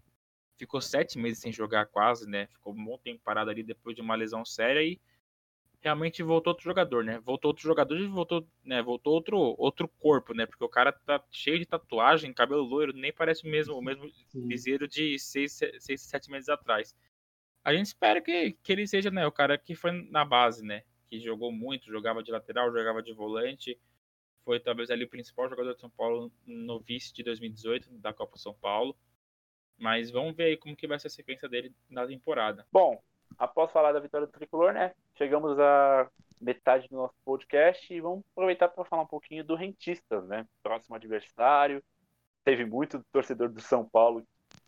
[0.56, 2.46] ficou sete meses sem jogar quase, né?
[2.48, 5.00] Ficou um bom tempo parado ali depois de uma lesão séria e
[5.86, 7.20] realmente voltou outro jogador, né?
[7.20, 8.82] Voltou outro jogador e voltou, né?
[8.82, 10.44] Voltou outro, outro corpo, né?
[10.44, 14.10] Porque o cara tá cheio de tatuagem, cabelo loiro, nem parece o mesmo, o mesmo
[14.28, 14.48] Sim.
[14.48, 16.96] Lisieiro de seis, seis, sete meses atrás.
[17.64, 20.82] a gente espera que, que ele seja né, o cara que foi na base, né?
[21.08, 23.78] Que jogou muito, jogava de lateral, jogava de volante.
[24.44, 28.36] Foi talvez ali o principal jogador de São Paulo no vice de 2018 da Copa
[28.38, 28.96] São Paulo.
[29.78, 32.66] Mas vamos ver aí como que vai ser a sequência dele na temporada.
[32.72, 33.00] Bom,
[33.38, 34.94] após falar da vitória do Tricolor, né?
[35.16, 36.08] Chegamos à
[36.40, 40.46] metade do nosso podcast e vamos aproveitar para falar um pouquinho do Rentistas, né?
[40.62, 41.82] Próximo adversário.
[42.44, 44.60] Teve muito torcedor do São Paulo que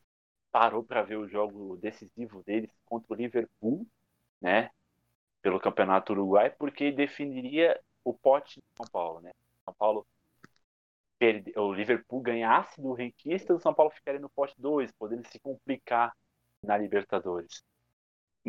[0.50, 3.86] parou para ver o jogo decisivo deles contra o Liverpool,
[4.40, 4.70] né?
[5.42, 9.32] Pelo Campeonato Uruguai, porque definiria o pote de São Paulo, né?
[9.64, 10.06] São Paulo
[11.56, 16.16] o Liverpool ganhasse do Rentistas, o São Paulo ficaria no pote 2, podendo se complicar
[16.62, 17.64] na Libertadores.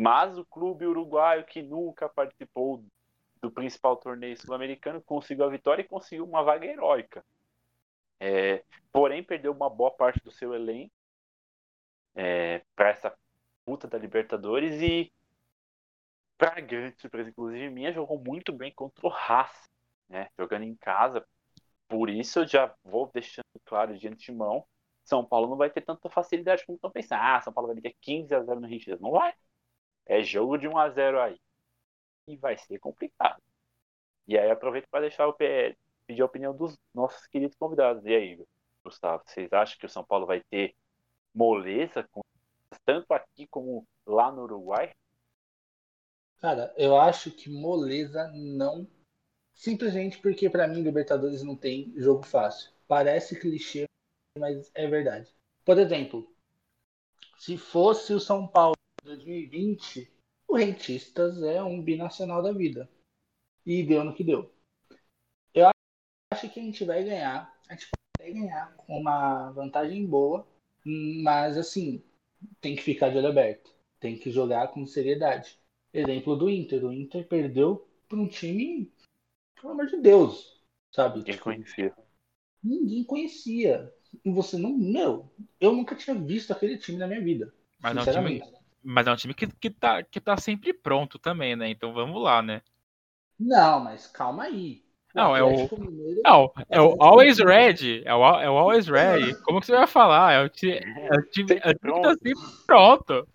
[0.00, 2.82] Mas o clube uruguaio, que nunca participou
[3.42, 7.22] do principal torneio sul-americano, conseguiu a vitória e conseguiu uma vaga heróica.
[8.18, 10.90] É, porém, perdeu uma boa parte do seu elenco
[12.14, 13.14] é, para essa
[13.62, 15.12] puta da Libertadores e
[16.38, 19.68] para grande surpresa, inclusive minha, jogou muito bem contra o Haas,
[20.08, 20.30] né?
[20.38, 21.22] jogando em casa,
[21.86, 24.64] por isso, eu já vou deixando claro de antemão:
[25.04, 27.20] São Paulo não vai ter tanta facilidade como estão pensando.
[27.20, 28.98] Ah, São Paulo vai meter 15 a 0 no Rentistas.
[28.98, 29.34] Não vai.
[30.10, 31.40] É jogo de 1 a 0 aí.
[32.26, 33.40] E vai ser complicado.
[34.26, 38.04] E aí, aproveito para deixar o PL, pedir a opinião dos nossos queridos convidados.
[38.04, 38.44] E aí,
[38.84, 40.74] Gustavo, vocês acham que o São Paulo vai ter
[41.32, 42.22] moleza, com,
[42.84, 44.92] tanto aqui como lá no Uruguai?
[46.40, 48.88] Cara, eu acho que moleza não
[49.60, 52.70] Simplesmente porque para mim Libertadores não tem jogo fácil.
[52.88, 53.84] Parece clichê,
[54.38, 55.30] mas é verdade.
[55.66, 56.34] Por exemplo,
[57.38, 58.74] se fosse o São Paulo
[59.10, 60.10] 2020,
[60.46, 62.88] o Rentistas é um binacional da vida.
[63.66, 64.50] E deu no que deu.
[65.52, 65.68] Eu
[66.32, 67.54] acho que a gente vai ganhar.
[67.68, 70.46] A gente vai ganhar com uma vantagem boa,
[70.84, 72.02] mas assim,
[72.60, 73.74] tem que ficar de olho aberto.
[73.98, 75.58] Tem que jogar com seriedade.
[75.92, 76.84] Exemplo do Inter.
[76.84, 78.90] O Inter perdeu para um time
[79.60, 81.18] pelo amor de Deus, sabe?
[81.18, 81.94] Ninguém tipo, conhecia.
[82.62, 83.92] Ninguém conhecia.
[84.24, 84.72] E você não.
[84.72, 87.52] Meu, eu nunca tinha visto aquele time na minha vida.
[87.78, 88.42] Mas é um time,
[88.82, 91.68] mas é um time que, que, tá, que tá sempre pronto também, né?
[91.68, 92.62] Então vamos lá, né?
[93.38, 94.82] Não, mas calma aí.
[95.14, 95.48] não, é o.
[95.78, 98.02] Mineiro, não, é o Always Ready.
[98.04, 99.40] É o, é o Always Ready.
[99.42, 100.32] Como que você vai falar?
[100.32, 103.28] É o time, é o time, é o time que tá sempre pronto.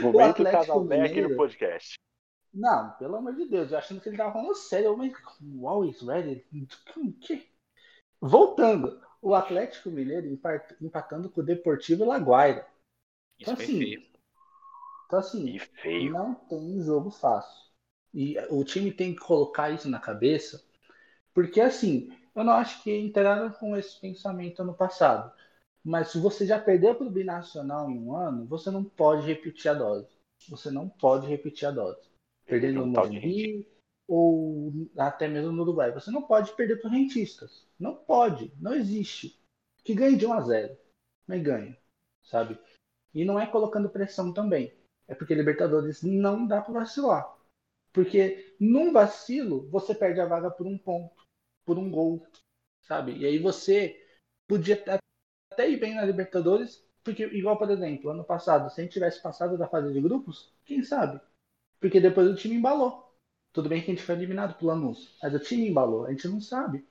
[0.00, 1.94] Momento Casalberg no podcast.
[2.52, 5.12] Não, pelo amor de Deus, eu achando que ele tava falando sério, mas
[5.64, 6.44] always ready.
[7.20, 7.48] Que?
[8.20, 10.38] Voltando, o Atlético Mineiro
[10.80, 12.66] empatando com o Deportivo Laguaira.
[13.52, 14.02] Então, assim, feio.
[15.06, 16.12] então assim, feio.
[16.12, 17.64] não tem jogo fácil.
[18.12, 20.64] E o time tem que colocar isso na cabeça,
[21.32, 25.32] porque assim, eu não acho que entraram com esse pensamento ano passado.
[25.84, 29.70] Mas se você já perdeu para o binacional em um ano, você não pode repetir
[29.70, 30.08] a dose.
[30.48, 32.14] Você não pode repetir a dose
[32.46, 33.66] perder no Morumbi
[34.06, 35.92] ou até mesmo no Uruguai.
[35.92, 37.66] Você não pode perder para rentistas.
[37.78, 39.38] Não pode, não existe.
[39.82, 40.76] Que ganhe de 1 a 0,
[41.26, 41.76] mas ganha,
[42.22, 42.58] sabe?
[43.14, 44.72] E não é colocando pressão também.
[45.06, 47.36] É porque Libertadores não dá para vacilar.
[47.92, 51.24] Porque num vacilo, você perde a vaga por um ponto,
[51.64, 52.26] por um gol,
[52.82, 53.16] sabe?
[53.16, 54.04] E aí você
[54.48, 54.82] podia
[55.52, 59.22] até ir bem na Libertadores, porque, igual, por exemplo, ano passado, se a gente tivesse
[59.22, 61.20] passado da fase de grupos, quem sabe?
[61.80, 63.14] Porque depois o time embalou.
[63.52, 66.26] Tudo bem que a gente foi eliminado pelo Lanús, mas o time embalou, a gente
[66.26, 66.84] não sabe.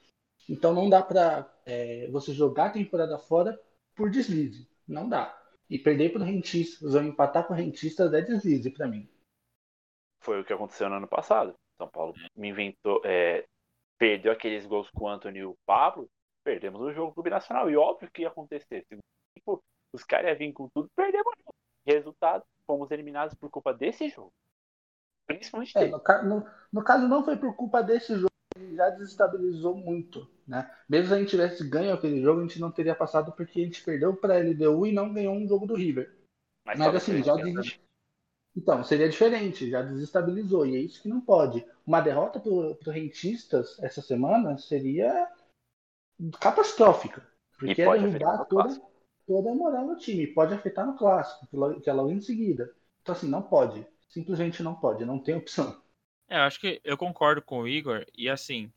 [0.48, 3.60] Então não dá pra é, você jogar a temporada fora
[3.96, 4.70] por deslize.
[4.88, 5.43] Não dá.
[5.74, 9.10] E perder pro Rentistas ou empatar com Rentistas é deslize para mim.
[10.22, 11.56] Foi o que aconteceu no ano passado.
[11.80, 13.44] São Paulo me inventou, é,
[13.98, 16.08] perdeu aqueles gols com o Antônio e o Pablo,
[16.44, 17.72] perdemos o jogo do Binacional.
[17.72, 18.86] E óbvio que ia acontecer.
[19.36, 21.56] Tipo, os caras iam vir com tudo, perdemos o jogo.
[21.88, 24.32] Resultado, fomos eliminados por culpa desse jogo.
[25.26, 28.33] Principalmente é, no, no, no, caso, não foi por culpa desse jogo,
[28.76, 30.28] já desestabilizou muito.
[30.48, 30.70] Né?
[30.88, 33.64] Mesmo se a gente tivesse ganho aquele jogo, a gente não teria passado porque a
[33.64, 36.14] gente perdeu para a LDU e não ganhou um jogo do River.
[36.66, 37.80] Mas, Mas assim, já des...
[38.56, 41.66] Então, seria diferente, já desestabilizou, e é isso que não pode.
[41.86, 45.28] Uma derrota para o Rentistas essa semana seria
[46.40, 47.28] catastrófica.
[47.58, 48.82] Porque ia derrubar toda,
[49.26, 50.28] toda a moral do time.
[50.28, 51.48] Pode afetar no clássico,
[51.82, 52.72] que é logo em seguida.
[53.02, 55.82] Então, assim, não pode simplesmente não pode, não tem opção.
[56.34, 58.74] É, eu acho que eu concordo com o Igor, e assim,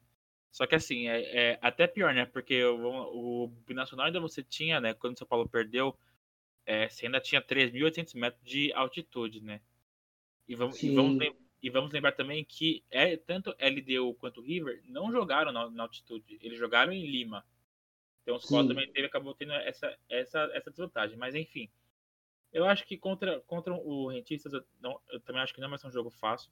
[0.53, 2.27] só que assim, é, é até pior, né?
[2.27, 4.93] Porque o, o Binacional ainda você tinha, né?
[4.93, 5.99] Quando o São Paulo perdeu,
[6.67, 9.63] é, você ainda tinha 3.800 metros de altitude, né?
[10.47, 11.19] E vamos, e vamos,
[11.63, 16.39] e, vamos, lembrar também que é, tanto LDU quanto River não jogaram na, na altitude,
[16.43, 17.43] eles jogaram em Lima.
[18.23, 21.17] Então o São Paulo também teve, acabou tendo essa, essa, essa desvantagem.
[21.17, 21.71] Mas enfim,
[22.53, 25.79] Eu acho que contra, contra o Rentistas, eu, não, eu também acho que não vai
[25.79, 26.51] ser um jogo fácil.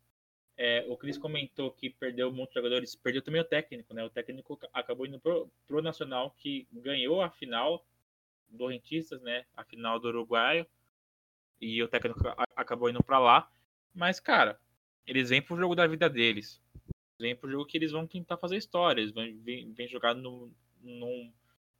[0.56, 4.04] É, o Cris comentou que perdeu muitos jogadores, perdeu também o técnico, né?
[4.04, 7.84] O técnico acabou indo pro, Nacional, que ganhou a final
[8.48, 9.44] do Rentistas, né?
[9.56, 10.66] A final do Uruguaio.
[11.60, 12.20] E o técnico
[12.54, 13.50] acabou indo para lá.
[13.92, 14.60] Mas, cara,
[15.06, 16.62] eles vêm pro jogo da vida deles.
[17.18, 19.10] Vêm pro jogo que eles vão tentar fazer histórias.
[19.10, 21.32] Vêm, vêm jogar no, num,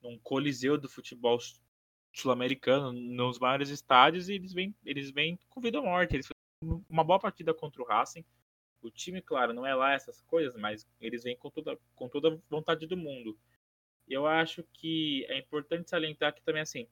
[0.02, 1.38] num coliseu do futebol
[2.12, 6.14] sul-americano, nos maiores estádios, e eles vêm, eles vêm com vida ou morte.
[6.14, 6.28] Eles
[6.88, 8.24] uma boa partida contra o Racing.
[8.84, 12.38] O time, claro, não é lá essas coisas, mas eles vêm com toda, com toda
[12.50, 13.34] vontade do mundo.
[14.06, 16.86] Eu acho que é importante salientar que também, assim,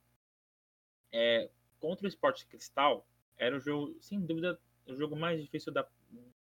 [1.12, 5.86] é, contra o Sport Cristal, era o jogo, sem dúvida, o jogo mais difícil da,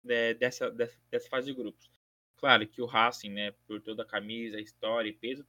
[0.02, 1.90] de, dessa, dessa, dessa, fase de grupos.
[2.38, 5.46] Claro que o Racing, né, por toda a camisa, história e peso,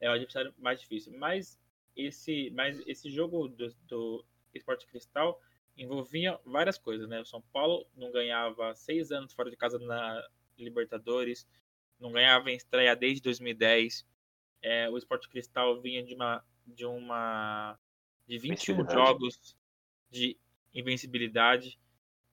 [0.00, 1.16] é o adversário mais difícil.
[1.16, 1.56] Mas
[1.94, 5.40] esse, mas esse jogo do, do Esporte Cristal
[5.76, 7.20] envolvia várias coisas, né?
[7.20, 10.22] O São Paulo não ganhava seis anos fora de casa na
[10.58, 11.46] Libertadores,
[11.98, 14.06] não ganhava em estreia desde 2010.
[14.60, 17.78] É, o Esporte Cristal vinha de uma de uma
[18.26, 19.56] de 21 jogos
[20.10, 20.38] de
[20.72, 21.78] invencibilidade.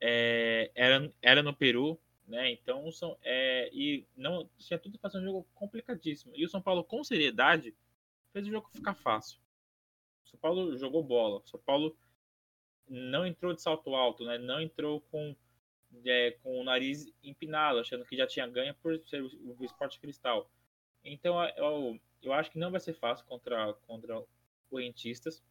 [0.00, 2.50] É, era, era no Peru, né?
[2.50, 6.32] Então são é, e não tinha tudo para ser um jogo complicadíssimo.
[6.36, 7.74] E o São Paulo com seriedade
[8.32, 9.40] fez o jogo ficar fácil.
[10.24, 11.40] O São Paulo jogou bola.
[11.40, 11.96] O São Paulo
[12.90, 14.36] não entrou de salto alto, né?
[14.36, 15.34] Não entrou com
[16.04, 19.98] é, com o nariz empinado, achando que já tinha ganho por ser o, o esporte
[20.00, 20.50] cristal.
[21.04, 24.22] Então eu, eu acho que não vai ser fácil contra contra
[24.70, 25.42] o Rentistas,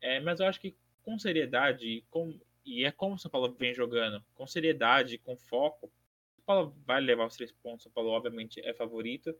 [0.00, 3.74] é, mas eu acho que com seriedade com, e é como o São Paulo vem
[3.74, 5.90] jogando, com seriedade, com foco, o
[6.36, 7.80] São Paulo vai levar os três pontos.
[7.80, 9.34] O São Paulo, obviamente, é favorito.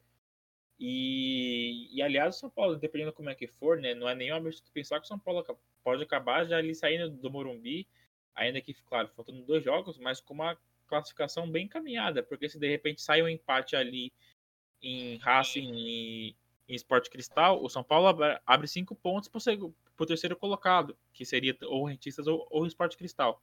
[0.78, 4.36] E, e aliás, o São Paulo, dependendo como é que for, né, não é nenhum
[4.36, 5.44] absurdo pensar que o São Paulo
[5.86, 7.86] pode acabar já ali saindo do Morumbi,
[8.34, 12.68] ainda que, claro, faltando dois jogos, mas com uma classificação bem encaminhada, porque se de
[12.68, 14.12] repente sai um empate ali
[14.82, 16.36] em Racing e
[16.68, 18.08] em Sport Cristal, o São Paulo
[18.44, 23.40] abre cinco pontos para o terceiro colocado, que seria ou Rentistas ou, ou Sport Cristal.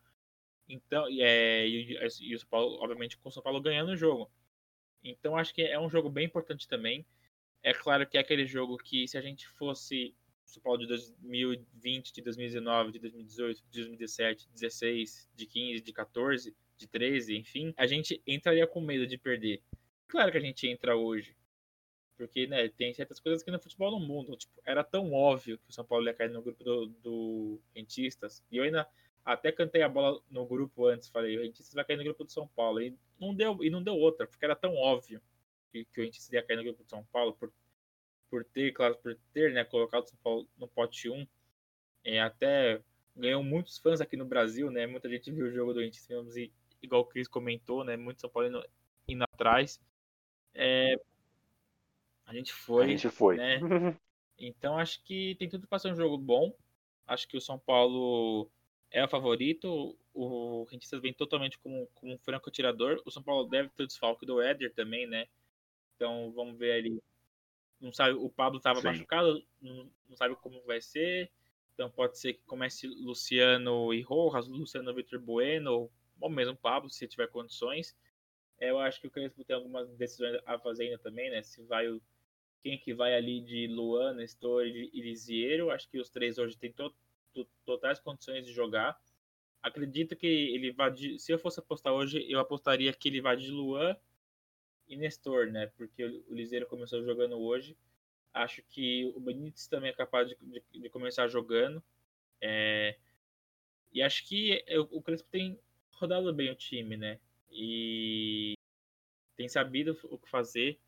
[0.67, 4.29] Então, é, e, e, o São Paulo, obviamente, com o São Paulo ganhando o jogo.
[5.01, 7.05] Então, acho que é um jogo bem importante também.
[7.61, 10.13] É claro que é aquele jogo que, se a gente fosse
[10.45, 15.93] São Paulo de 2020, de 2019, de 2018, de 2017, de 16, de 15, de
[15.93, 19.61] 14, de 13, enfim, a gente entraria com medo de perder.
[20.07, 21.35] Claro que a gente entra hoje,
[22.17, 25.69] porque, né, tem certas coisas que no futebol no mundo, tipo, era tão óbvio que
[25.69, 28.87] o São Paulo ia cair no grupo do, do Rentistas, e eu ainda
[29.25, 32.31] até cantei a bola no grupo antes, falei, o Rentistas vai cair no grupo do
[32.31, 35.21] São Paulo, e não deu, e não deu outra, porque era tão óbvio
[35.71, 37.51] que, que o Rentistas ia cair no grupo do São Paulo, por,
[38.33, 41.27] por ter, claro, por ter, né, colocado o São Paulo no pote 1,
[42.03, 42.81] é, até
[43.15, 47.01] ganhou muitos fãs aqui no Brasil, né, muita gente viu o jogo do e, igual
[47.01, 48.65] o Cris comentou, né, muito São Paulo indo,
[49.07, 49.79] indo atrás,
[50.51, 50.95] é,
[52.25, 52.85] a gente foi.
[52.85, 53.37] A gente foi.
[53.37, 53.59] Né?
[54.35, 56.51] Então acho que tem tudo para ser um jogo bom.
[57.05, 58.49] Acho que o São Paulo
[58.89, 59.95] é o favorito.
[60.11, 62.99] O Rentistas vem totalmente como, como um franco atirador.
[63.05, 65.27] O São Paulo deve ter o desfalque do Éder também, né?
[65.95, 66.99] Então vamos ver ali.
[67.83, 71.29] Não sabe, o Pablo estava machucado, não, não, sabe como vai ser.
[71.73, 77.05] Então pode ser que comece Luciano e Rojas, Luciano Vitor Bueno, ou mesmo Pablo, se
[77.09, 77.93] tiver condições.
[78.57, 81.43] Eu acho que o Crespo tem algumas decisões a fazer ainda também, né?
[81.43, 82.01] Se vai o
[82.63, 85.69] quem que vai ali de Luan, Nestor e Lisiero.
[85.69, 86.95] Acho que os três hoje têm to,
[87.33, 88.97] to, totais condições de jogar.
[89.61, 93.35] Acredito que ele vai de, se eu fosse apostar hoje, eu apostaria que ele vai
[93.35, 93.97] de Luan
[94.93, 95.67] e Nestor, né?
[95.77, 97.77] Porque o Liseiro começou jogando hoje.
[98.33, 101.83] Acho que o Benítez também é capaz de, de, de começar jogando.
[102.41, 102.97] É,
[103.91, 105.59] e acho que o Crespo tem
[105.91, 107.19] rodado bem o time, né?
[107.51, 108.55] E
[109.37, 110.79] tem sabido o que fazer.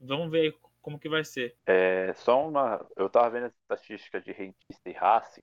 [0.00, 1.56] Vamos ver como que vai ser.
[1.66, 2.84] É, só uma.
[2.96, 5.42] Eu tava vendo a estatística de rentista e Racing.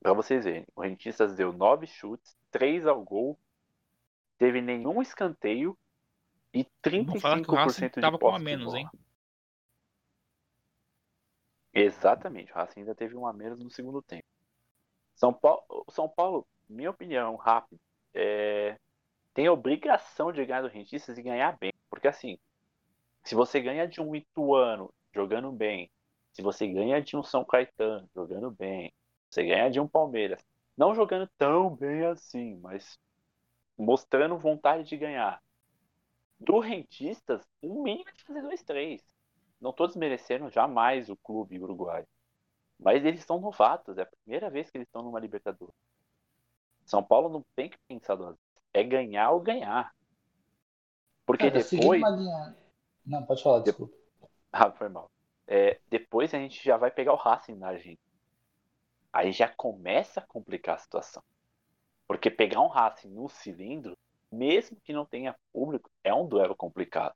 [0.00, 3.38] Pra vocês verem, o Rentistas deu nove chutes, três ao gol,
[4.38, 5.76] teve nenhum escanteio
[6.52, 8.88] e 35% de tava com a menos, hein?
[11.72, 14.26] Exatamente, o Racing ainda teve um a menos no segundo tempo.
[15.14, 17.80] São Paulo, São Paulo minha opinião, rápido,
[18.14, 18.78] é,
[19.34, 21.72] tem a obrigação de ganhar do Rentistas e ganhar bem.
[21.88, 22.38] Porque assim,
[23.22, 25.90] se você ganha de um Ituano jogando bem,
[26.32, 28.92] se você ganha de um São Caetano jogando bem,
[29.28, 30.44] você ganha de um Palmeiras,
[30.76, 32.98] não jogando tão bem assim, mas
[33.76, 35.40] mostrando vontade de ganhar.
[36.40, 39.02] Do Rentistas, o mínimo é de fazer 2-3.
[39.60, 42.06] Não estou desmerecendo jamais o clube uruguaio.
[42.78, 45.74] Mas eles são novatos, é a primeira vez que eles estão numa Libertadores.
[46.86, 48.62] São Paulo não tem que pensar duas vezes.
[48.72, 49.94] É ganhar ou ganhar.
[51.26, 52.02] Porque Cara, depois.
[52.16, 52.56] linha-
[53.04, 53.94] Não, pode falar, desculpa.
[54.50, 55.10] Ah, foi mal.
[55.46, 57.98] É, depois a gente já vai pegar o Racing na Argentina.
[59.12, 61.22] Aí já começa a complicar a situação.
[62.08, 63.96] Porque pegar um Racing no cilindro,
[64.32, 67.14] mesmo que não tenha público, é um duelo complicado.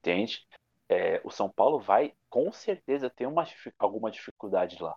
[0.00, 0.46] Entende?
[0.88, 3.44] É, o São Paulo vai com certeza ter uma,
[3.78, 4.96] alguma dificuldade lá.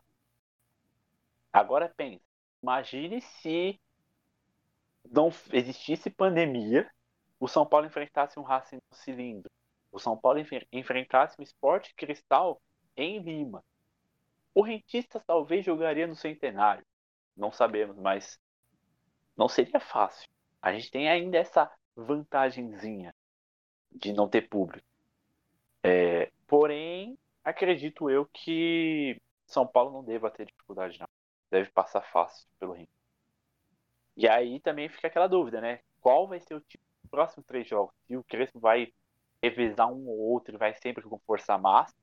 [1.51, 2.21] Agora pense,
[2.61, 3.79] imagine se
[5.09, 6.89] não existisse pandemia,
[7.39, 9.49] o São Paulo enfrentasse um Racing no cilindro
[9.91, 12.59] o São Paulo enf- enfrentasse o Sport Cristal
[12.97, 13.63] em Lima.
[14.55, 16.85] O Rentistas talvez jogaria no Centenário.
[17.37, 18.39] Não sabemos, mas
[19.37, 20.27] não seria fácil.
[20.63, 23.13] A gente tem ainda essa vantagenzinha
[23.91, 24.87] de não ter público.
[25.83, 31.07] É, porém, acredito eu que São Paulo não deva ter dificuldade, não.
[31.51, 32.87] Deve passar fácil pelo Rio.
[34.15, 35.81] E aí também fica aquela dúvida, né?
[35.99, 37.93] Qual vai ser o time dos próximos três jogos?
[38.07, 38.93] Se o Crespo vai
[39.41, 41.99] revezar um ou outro e vai sempre com força máxima,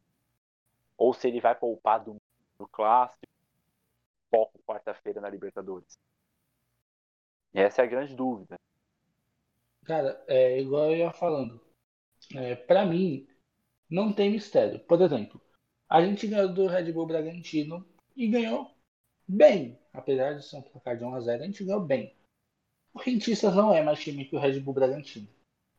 [0.99, 2.21] ou se ele vai poupar do,
[2.59, 3.27] do clássico,
[4.31, 5.99] foco quarta-feira na Libertadores.
[7.55, 8.57] E essa é a grande dúvida.
[9.85, 11.61] Cara, é igual eu ia falando.
[12.35, 13.27] É, para mim,
[13.89, 14.79] não tem mistério.
[14.81, 15.41] Por exemplo,
[15.89, 17.85] a gente ganhou do Red Bull Bragantino
[18.17, 18.71] e ganhou
[19.27, 19.79] bem.
[19.93, 22.15] Apesar de ser um placar de 1x0, a gente ganhou bem.
[22.95, 25.29] O Rentistas não é mais time que o Red Bull Bragantino.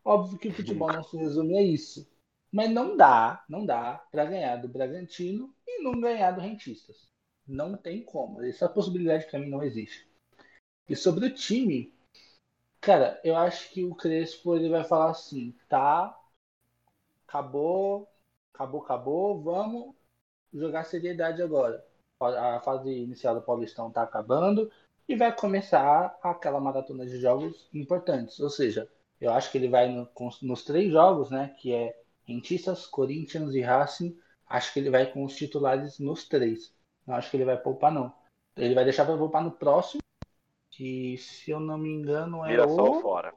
[0.03, 2.10] Óbvio que o futebol não se resume a isso.
[2.51, 7.10] Mas não dá, não dá para ganhar do Bragantino e não ganhar do Rentistas.
[7.47, 8.41] Não tem como.
[8.43, 10.11] Essa possibilidade para mim não existe.
[10.91, 11.91] E sobre o time,
[12.82, 16.19] cara, eu acho que o Crespo ele vai falar assim, tá,
[17.27, 18.08] acabou,
[18.54, 19.95] acabou, acabou, vamos
[20.54, 21.86] jogar seriedade agora.
[22.19, 24.71] A fase inicial do Paulistão tá acabando
[25.08, 28.39] e vai começar aquela maratona de jogos importantes.
[28.39, 28.89] Ou seja,
[29.21, 30.10] eu acho que ele vai no-
[30.41, 31.56] nos três jogos, né?
[31.60, 34.17] Que é Rentistas, Corinthians e Racing.
[34.47, 36.73] Acho que ele vai com os titulares nos três.
[37.08, 38.13] Não acho que ele vai poupar, não.
[38.58, 40.01] Ele vai deixar para poupar no próximo.
[40.82, 43.34] Que, se eu não me engano, é Mirassol o fora.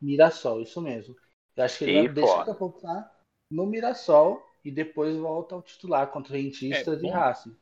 [0.00, 1.16] Mirassol, isso mesmo.
[1.56, 2.44] Eu acho que ele E vai deixar fora.
[2.44, 3.10] para poupar
[3.50, 7.56] no Mirassol e depois volta ao titular contra Rentistas É, e bom Racing.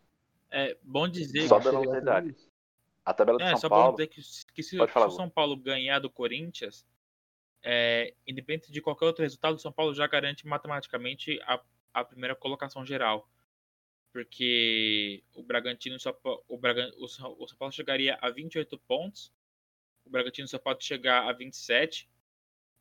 [0.51, 1.69] É bom dizer Só que
[2.25, 2.51] isso.
[3.05, 3.93] A tabela do É, São só Paulo.
[3.93, 4.21] dizer que,
[4.55, 5.14] que se, Pode falar, se o.
[5.14, 6.85] São Paulo ganhar do Corinthians,
[7.62, 11.61] é, independente de qualquer outro resultado, o São Paulo já garante matematicamente a,
[11.95, 13.29] a primeira colocação geral.
[14.18, 16.12] Porque o Bragantino só
[16.48, 19.33] o, Bragan, o, São, o São Paulo chegaria a 28 pontos,
[20.04, 22.11] o Bragantino só pode chegar a 27.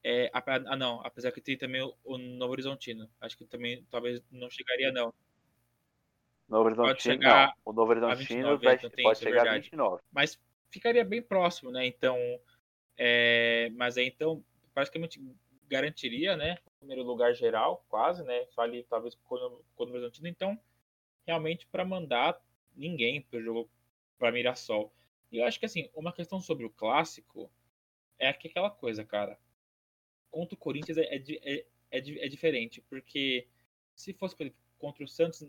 [0.04, 3.08] É, ah, não, apesar que tem também o, o Novo Horizontino.
[3.22, 5.14] Acho que também talvez não chegaria, não.
[6.50, 7.54] Novo Horizontino, não.
[7.64, 9.64] O Novo Horizontino 29, vai, então pode é chegar a verdade.
[9.66, 10.04] 29.
[10.12, 10.40] mas
[10.72, 11.86] ficaria bem próximo, né?
[11.86, 12.18] Então,
[12.98, 15.22] é, mas aí então praticamente
[15.68, 16.58] garantiria, né?
[16.66, 18.48] O primeiro lugar geral, quase, né?
[18.48, 20.28] Só ali talvez com o com o Horizontino.
[20.28, 20.60] Então,
[21.28, 22.42] realmente para mandar
[22.76, 23.70] ninguém para o jogo
[24.18, 24.94] para Mirassol.
[25.32, 27.52] E eu acho que assim, uma questão sobre o clássico
[28.18, 29.38] é que aquela coisa, cara.
[30.32, 33.48] Contra o Corinthians é, é, é, é, é diferente, porque
[33.94, 34.36] se fosse
[34.78, 35.44] contra o Santos,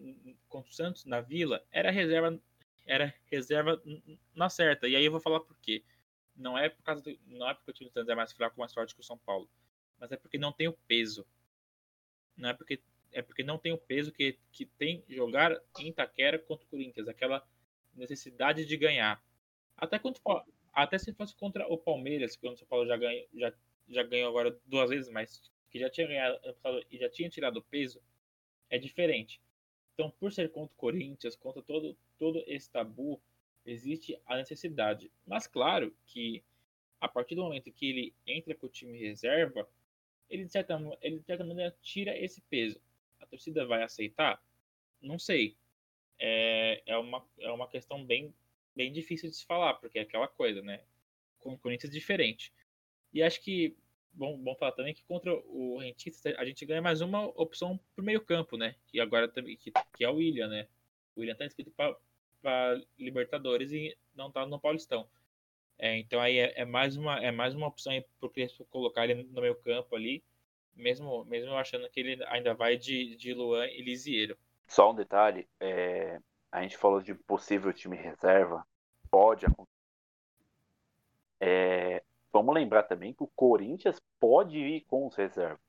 [0.49, 2.41] contra o Santos na Vila, era reserva
[2.87, 3.81] era reserva
[4.35, 4.89] na certa.
[4.89, 5.85] E aí eu vou falar por quê.
[6.35, 8.59] Não é por causa do, não é porque o time do Santos é mais fraco,
[8.59, 9.49] mais forte que o São Paulo,
[9.99, 11.27] mas é porque não tem o peso.
[12.37, 12.81] Não é porque
[13.13, 17.09] é porque não tem o peso que, que tem jogar em Itaquera contra o Corinthians,
[17.09, 17.47] aquela
[17.95, 19.23] necessidade de ganhar.
[19.77, 20.21] Até quando
[20.73, 23.53] até se fosse contra o Palmeiras, que o São Paulo já ganhou, já,
[23.89, 26.39] já ganhou agora duas vezes, mas que já tinha ganhado
[26.91, 28.01] e já tinha tirado o peso,
[28.71, 29.41] é diferente.
[29.95, 33.21] Então, por ser contra o Corinthians, contra todo, todo esse tabu,
[33.67, 35.11] existe a necessidade.
[35.27, 36.45] Mas claro que
[37.01, 39.69] a partir do momento que ele entra com o time reserva,
[40.29, 42.81] ele de certa, ele, de certa maneira tira esse peso.
[43.21, 44.43] A torcida vai aceitar?
[45.01, 45.57] Não sei.
[46.19, 48.35] É, é, uma, é uma questão bem,
[48.75, 50.83] bem difícil de se falar, porque é aquela coisa, né?
[51.39, 52.53] Com o Corinthians é diferente.
[53.13, 53.77] E acho que,
[54.13, 58.05] bom, bom falar também que contra o Rentistas a gente ganha mais uma opção pro
[58.05, 58.75] meio campo, né?
[58.87, 60.69] Que agora também, que, que é o William, né?
[61.15, 61.73] O William tá inscrito
[62.43, 65.09] para Libertadores e não tá no Paulistão.
[65.79, 69.23] É, então aí é, é mais uma é mais uma opção para Crespo colocar ele
[69.23, 70.25] no meio campo ali,
[70.79, 74.37] mesmo mesmo achando que ele ainda vai de, de Luan e Lisieiro.
[74.67, 76.21] Só um detalhe, é,
[76.51, 78.67] a gente falou de possível time reserva,
[79.11, 79.79] pode acontecer.
[81.41, 82.03] É,
[82.33, 85.61] vamos lembrar também que o Corinthians pode ir com os reservas.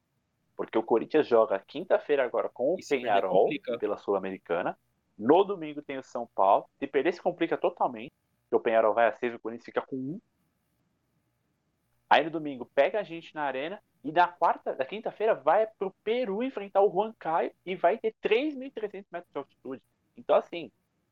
[0.55, 3.49] Porque o Corinthians joga quinta-feira agora com o Isso Penharol
[3.79, 4.77] pela Sul-Americana.
[5.17, 6.65] No domingo tem o São Paulo.
[6.77, 8.11] Se perder, se complica totalmente.
[8.43, 10.21] Porque o Penharol vai a 6 e o Corinthians fica com 1.
[12.09, 13.81] Aí no domingo pega a gente na arena.
[14.03, 18.15] E na quarta, da quinta-feira, vai pro Peru enfrentar o Juan Caio e vai ter
[18.23, 19.83] 3.300 metros de altitude.
[20.15, 20.71] Então, assim,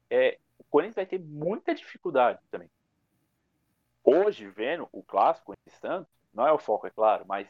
[0.10, 2.70] é, o Corinthians vai ter muita dificuldade também.
[4.04, 7.48] Hoje, vendo o clássico em Santos, não é o foco, é claro, mas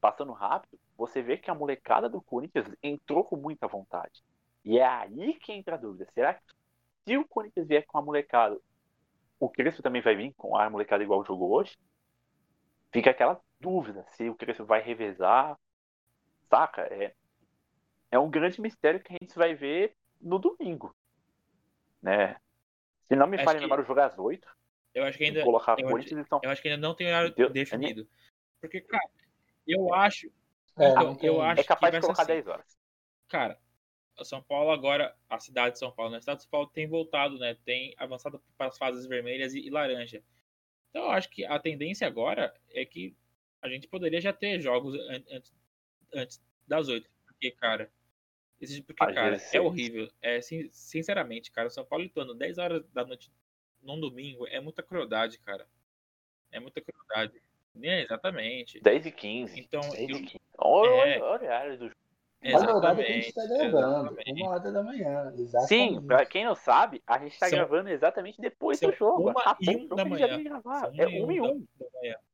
[0.00, 4.22] passando rápido, você vê que a molecada do Corinthians entrou com muita vontade.
[4.64, 6.06] E é aí que entra a dúvida.
[6.14, 6.42] Será que
[7.04, 8.56] se o Corinthians vier com a molecada,
[9.38, 11.76] o Crespo também vai vir com a molecada igual jogou hoje?
[12.92, 15.58] Fica aquela dúvida se o Crespo vai revezar.
[16.48, 16.82] Saca?
[16.82, 17.14] É,
[18.10, 20.94] é um grande mistério que a gente vai ver no domingo.
[22.02, 22.36] Né?
[23.06, 23.64] Se não me falha que...
[23.64, 24.46] memória, jogar às 8.
[24.94, 25.44] Eu acho que ainda.
[25.44, 26.40] Colocar eu, acho, então...
[26.42, 28.02] eu acho que ainda não tem horário Deus, definido.
[28.02, 28.06] É...
[28.60, 29.08] Porque, cara,
[29.66, 30.28] eu acho.
[30.76, 32.32] É, então, eu acho é capaz de colocar assim.
[32.32, 32.78] 10 horas.
[33.28, 33.58] Cara,
[34.24, 36.18] São Paulo agora, a cidade de São Paulo, né?
[36.18, 37.56] A cidade de São Paulo tem voltado, né?
[37.64, 40.22] Tem avançado para as fases vermelhas e, e laranja.
[40.90, 43.16] Então eu acho que a tendência agora é que
[43.62, 44.94] a gente poderia já ter jogos
[45.30, 45.54] antes,
[46.12, 47.08] antes das oito.
[47.26, 47.90] Porque, cara,
[48.86, 50.10] porque, cara, é horrível.
[50.20, 53.32] É, sinceramente, cara, São Paulo Paulo 10 horas da noite
[53.82, 55.66] num domingo é muita crueldade, cara.
[56.52, 57.40] É muita crueldade.
[57.82, 58.80] É, exatamente.
[58.80, 59.60] 10 e 15.
[59.60, 60.40] Então, 10 eu, e 15.
[60.58, 61.96] Olha, é, olha o horário do
[62.42, 62.62] jogo.
[62.62, 65.32] Olha o horário que a gente está gravando, uma hora da manhã.
[65.36, 65.68] Exatamente.
[65.68, 69.30] Sim, pra quem não sabe, a gente está gravando exatamente depois do jogo.
[69.30, 70.42] Uma a e um da manhã.
[70.42, 70.90] Gravar.
[70.96, 71.66] É um e um.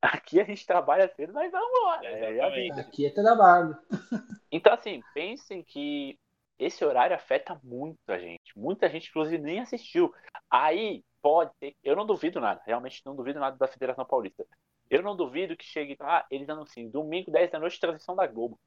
[0.00, 2.06] Aqui a gente trabalha cedo, mas vamos embora.
[2.06, 2.80] É a vida.
[2.80, 3.76] Aqui é trabalho.
[4.52, 6.16] Então, assim, pensem que
[6.58, 8.56] esse horário afeta muito a gente.
[8.56, 10.14] Muita gente, inclusive, nem assistiu.
[10.50, 11.76] Aí pode ter.
[11.82, 14.46] Eu não duvido nada, realmente não duvido nada da Federação Paulista.
[14.88, 15.96] Eu não duvido que chegue.
[16.00, 18.58] Ah, eles anunciam domingo, 10 da noite, transição da Globo.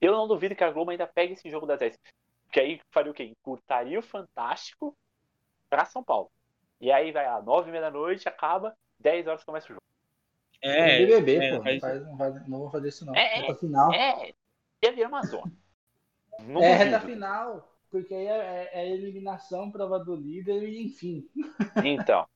[0.00, 1.98] Eu não duvido que a Globo ainda pegue esse jogo das 10.
[2.44, 3.24] Porque aí faria o quê?
[3.24, 4.96] Encurtaria o Fantástico
[5.68, 6.30] para São Paulo.
[6.80, 9.82] E aí vai a 9 e meia da noite, acaba, 10 horas começa o jogo.
[10.60, 11.62] É, BBB, é, pô.
[11.80, 12.02] Faz...
[12.02, 13.14] Não, vai, não, vou fazer isso, não.
[13.14, 13.92] É, reta final.
[13.92, 14.34] É,
[14.82, 15.52] ia virar uma zona.
[16.40, 21.28] Não é reta final, porque aí é, é, é eliminação, prova do líder e enfim.
[21.84, 22.26] Então,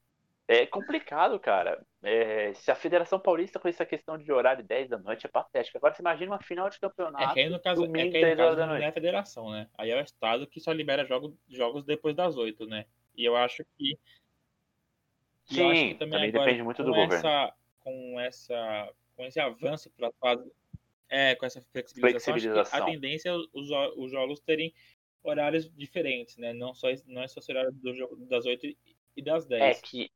[0.48, 1.84] é complicado, cara.
[2.02, 5.76] É, se a Federação Paulista com essa questão de horário 10 da noite é patética.
[5.76, 7.22] Agora você imagina uma final de campeonato.
[7.22, 9.50] É que aí no caso, domingo, é que aí, no caso não é a federação,
[9.50, 9.68] né?
[9.76, 12.86] Aí é o Estado que só libera jogos, jogos depois das 8, né?
[13.14, 13.98] E eu acho que.
[15.44, 17.52] Sim, acho que também, também depende muito do essa, governo.
[17.80, 20.50] Com, essa, com esse avanço para fase.
[21.10, 22.82] É, com essa flexibilização, flexibilização.
[22.82, 24.72] a tendência é os, os jogos terem
[25.22, 26.54] horários diferentes, né?
[26.54, 28.74] Não, só, não é só o horário do, das 8
[29.16, 29.62] e das 10.
[29.62, 30.10] É que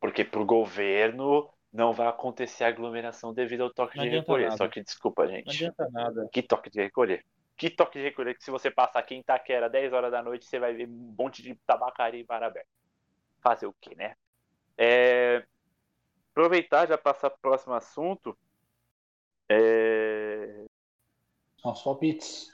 [0.00, 4.46] porque para o governo não vai acontecer aglomeração devido ao toque não de recolher.
[4.46, 4.56] Nada.
[4.56, 5.46] Só que, desculpa, gente.
[5.46, 6.28] Não adianta nada.
[6.32, 7.24] Que toque de recolher?
[7.56, 10.46] Que toque de recolher que se você passar aqui em Itaquera 10 horas da noite,
[10.46, 12.66] você vai ver um monte de tabacaria e bar aberto.
[13.40, 14.16] Fazer o quê, né?
[14.76, 15.44] É...
[16.32, 18.36] Aproveitar já passar para o próximo assunto.
[19.48, 20.64] É...
[21.58, 22.50] São os palpites.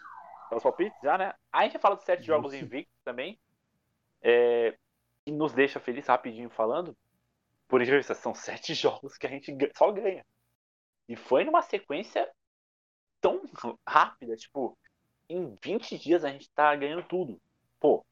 [0.49, 1.33] São os palpites já, né?
[1.53, 2.27] A gente fala dos sete Isso.
[2.27, 3.39] jogos invictos também.
[4.21, 4.77] É...
[5.25, 6.97] E nos deixa feliz rapidinho falando.
[7.69, 10.25] Por isso, são sete jogos que a gente só ganha.
[11.09, 12.29] E foi numa sequência
[13.21, 13.43] tão
[13.87, 14.77] rápida, tipo,
[15.29, 17.41] em 20 dias a gente tá ganhando tudo.
[17.81, 18.05] Pô,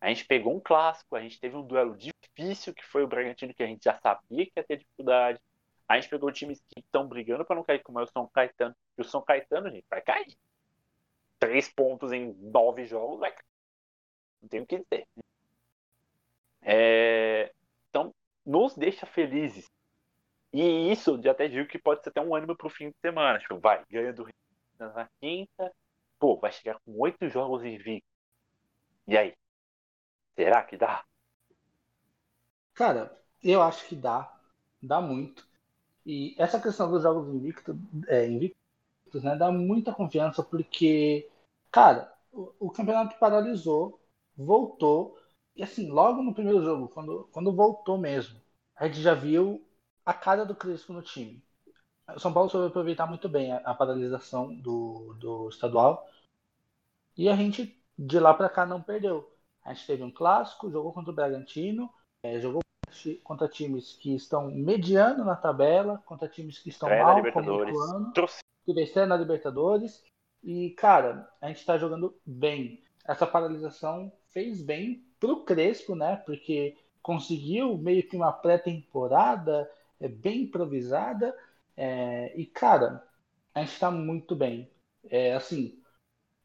[0.00, 3.54] a gente pegou um clássico, a gente teve um duelo difícil, que foi o Bragantino,
[3.54, 5.40] que a gente já sabia que ia ter dificuldade.
[5.86, 8.74] A gente pegou times que estão brigando para não cair, como é o São Caetano.
[8.96, 10.36] E o São Caetano, gente, vai cair.
[11.38, 13.44] Três pontos em nove jogos, vai cair.
[14.40, 15.06] Não tem o que dizer.
[16.62, 17.52] É...
[18.44, 19.66] Nos deixa felizes.
[20.52, 23.38] E isso já até digo que pode ser até um ânimo pro fim de semana.
[23.38, 24.26] Tipo, vai, ganha do
[24.78, 25.72] na quinta,
[26.18, 28.10] pô, vai chegar com oito jogos invictos.
[29.06, 29.34] E aí?
[30.36, 31.04] Será que dá?
[32.74, 34.32] Cara, eu acho que dá.
[34.82, 35.46] Dá muito.
[36.06, 37.76] E essa questão dos jogos invictos,
[38.08, 41.28] é, invictos né, dá muita confiança porque,
[41.70, 44.00] cara, o, o campeonato paralisou,
[44.36, 45.18] voltou,
[45.60, 48.40] e assim, logo no primeiro jogo, quando, quando voltou mesmo,
[48.74, 49.62] a gente já viu
[50.06, 51.44] a cara do Crespo no time.
[52.16, 56.08] O São Paulo soube aproveitar muito bem a, a paralisação do, do estadual.
[57.14, 59.30] E a gente, de lá para cá, não perdeu.
[59.62, 61.92] A gente teve um clássico, jogou contra o Bragantino,
[62.22, 62.62] é, jogou
[63.22, 67.68] contra times que estão mediano na tabela, contra times que estão Estreia mal, como o
[67.68, 68.12] Ituano,
[68.64, 70.02] teve estreia na Libertadores.
[70.42, 72.82] E, cara, a gente está jogando bem.
[73.04, 76.16] Essa paralisação fez bem pro Crespo, né?
[76.16, 79.70] Porque conseguiu meio que uma pré-temporada
[80.00, 81.36] é, bem improvisada.
[81.76, 83.06] É, e, cara,
[83.54, 84.70] a gente está muito bem.
[85.08, 85.78] É assim,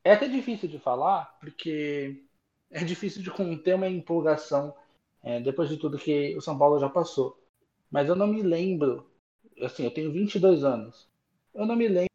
[0.03, 2.23] é até difícil de falar, porque
[2.71, 4.75] é difícil de conter uma empolgação
[5.23, 7.39] é, depois de tudo que o São Paulo já passou.
[7.91, 9.09] Mas eu não me lembro,
[9.61, 11.07] assim, eu tenho 22 anos,
[11.53, 12.14] eu não me lembro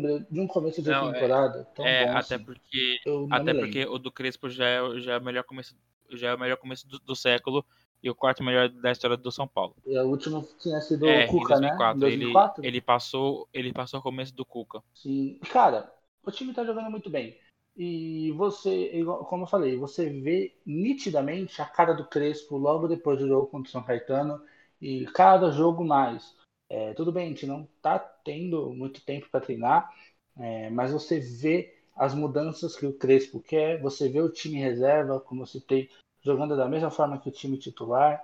[0.00, 2.44] de um começo de não, é, temporada é, tão é, bom até assim.
[2.44, 5.76] porque até porque o do Crespo já é, já é o melhor começo
[6.10, 7.64] já é o melhor começo do, do século
[8.02, 9.74] e o quarto melhor da história do São Paulo.
[9.86, 12.00] E o último tinha sido é, o Cuca, 2004.
[12.00, 12.06] né?
[12.06, 12.60] Em 2004.
[12.62, 14.82] Ele, ele passou, ele passou o começo do Cuca.
[14.94, 15.40] Sim.
[15.50, 15.90] Cara,
[16.22, 17.38] o time tá jogando muito bem.
[17.74, 18.92] E você,
[19.28, 23.68] como eu falei, você vê nitidamente a cara do Crespo logo depois do jogo contra
[23.68, 24.40] o São Caetano
[24.80, 26.36] e cada jogo mais.
[26.68, 29.92] É, tudo bem, a gente não tá tendo muito tempo para treinar,
[30.36, 35.20] é, mas você vê as mudanças que o Crespo quer, você vê o time reserva,
[35.20, 35.90] como eu citei,
[36.22, 38.22] jogando da mesma forma que o time titular.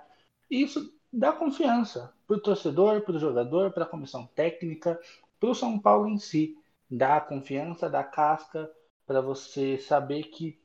[0.49, 4.99] E isso dá confiança para o torcedor, para o jogador, para a comissão técnica,
[5.39, 6.57] para o São Paulo em si.
[6.89, 8.69] Dá confiança, dá casca
[9.05, 10.59] para você saber que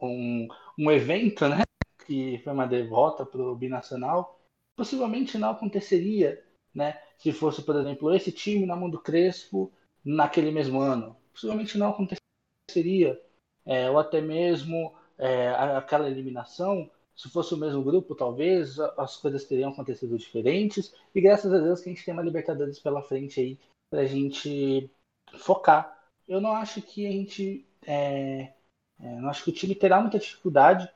[0.00, 0.48] um,
[0.78, 1.64] um evento, né,
[2.06, 4.40] que foi uma derrota para o Binacional,
[4.76, 6.42] possivelmente não aconteceria,
[6.74, 9.72] né, se fosse, por exemplo, esse time na mão do Crespo
[10.04, 11.16] naquele mesmo ano.
[11.32, 13.20] Possivelmente não aconteceria.
[13.66, 19.44] É, ou até mesmo é, aquela eliminação, se fosse o mesmo grupo, talvez as coisas
[19.44, 20.94] teriam acontecido diferentes.
[21.14, 23.58] E graças a Deus que a gente tem uma Libertadores pela frente aí
[23.90, 24.90] para a gente
[25.38, 25.98] focar.
[26.26, 28.52] Eu não acho que a gente, é,
[28.98, 30.88] é, não acho que o time terá muita dificuldade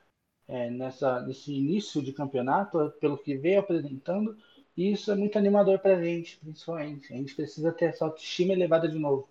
[0.49, 4.37] é, nessa, nesse início de campeonato, pelo que veio apresentando.
[4.77, 7.12] E isso é muito animador para a gente, principalmente.
[7.12, 9.29] A gente precisa ter essa autoestima elevada de novo.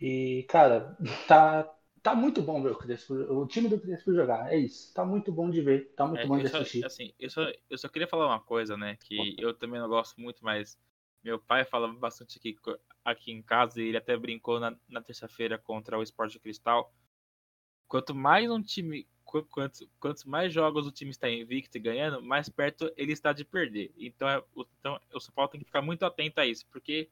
[0.00, 4.52] E, cara, tá, tá muito bom ver o Crespo, o time do Crespo jogar.
[4.52, 4.94] É isso.
[4.94, 6.84] Tá muito bom de ver, tá muito é, bom de só, assistir.
[6.84, 8.96] Assim, eu só, eu só queria falar uma coisa, né?
[9.00, 10.78] Que eu também não gosto muito, mas
[11.22, 12.56] meu pai fala bastante aqui,
[13.04, 16.92] aqui em casa, e ele até brincou na, na terça-feira contra o Esporte Cristal.
[17.88, 19.06] Quanto mais um time.
[19.28, 23.44] Quanto, quantos mais jogos o time está invicto e ganhando, mais perto ele está de
[23.44, 23.92] perder.
[23.98, 27.10] Então, é, o, então o São Paulo tem que ficar muito atento a isso, porque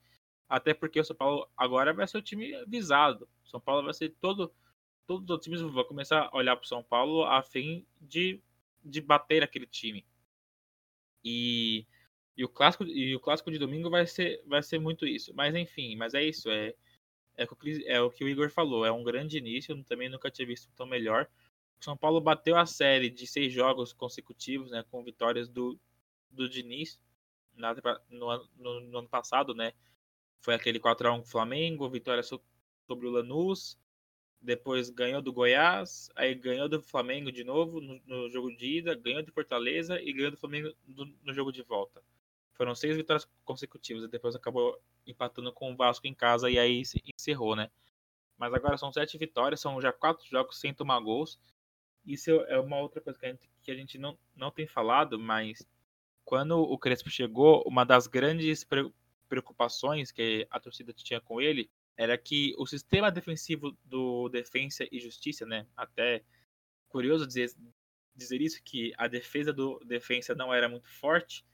[0.49, 3.29] até porque o São Paulo agora vai ser o time visado.
[3.45, 4.51] O São Paulo vai ser todo
[5.07, 8.43] todos os times vão começar a olhar para o São Paulo a fim de,
[8.85, 10.05] de bater aquele time.
[11.25, 11.87] E,
[12.37, 15.33] e, o clássico, e o clássico de domingo vai ser, vai ser muito isso.
[15.35, 16.51] Mas enfim, mas é isso.
[16.51, 16.75] É,
[17.37, 17.47] é,
[17.87, 18.85] é o que o Igor falou.
[18.85, 19.83] É um grande início.
[19.85, 21.29] Também nunca tinha visto tão melhor.
[21.81, 25.79] São Paulo bateu a série de seis jogos consecutivos, né, com vitórias do,
[26.31, 26.99] do Diniz
[27.55, 27.75] na,
[28.09, 29.73] no, no, no ano passado, né?
[30.41, 33.79] Foi aquele 4x1 com o Flamengo, vitória sobre o Lanús,
[34.41, 38.95] depois ganhou do Goiás, aí ganhou do Flamengo de novo no, no jogo de ida,
[38.95, 42.03] ganhou do Fortaleza e ganhou do Flamengo no, no, jogo de volta.
[42.53, 46.83] Foram seis vitórias consecutivas e depois acabou empatando com o Vasco em casa e aí
[47.19, 47.71] encerrou, né?
[48.39, 51.39] Mas agora são sete vitórias, são já quatro jogos sem tomar gols.
[52.07, 55.19] Isso é uma outra coisa que a gente, que a gente não, não tem falado,
[55.19, 55.67] mas
[56.25, 58.67] quando o Crespo chegou, uma das grandes
[59.29, 65.01] preocupações que a torcida tinha com ele era que o sistema defensivo do Defensa e
[65.01, 66.23] Justiça, né, até
[66.89, 67.51] curioso dizer,
[68.15, 71.45] dizer isso, que a defesa do Defensa não era muito forte,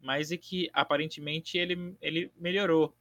[0.00, 2.96] mas e que aparentemente ele, ele melhorou.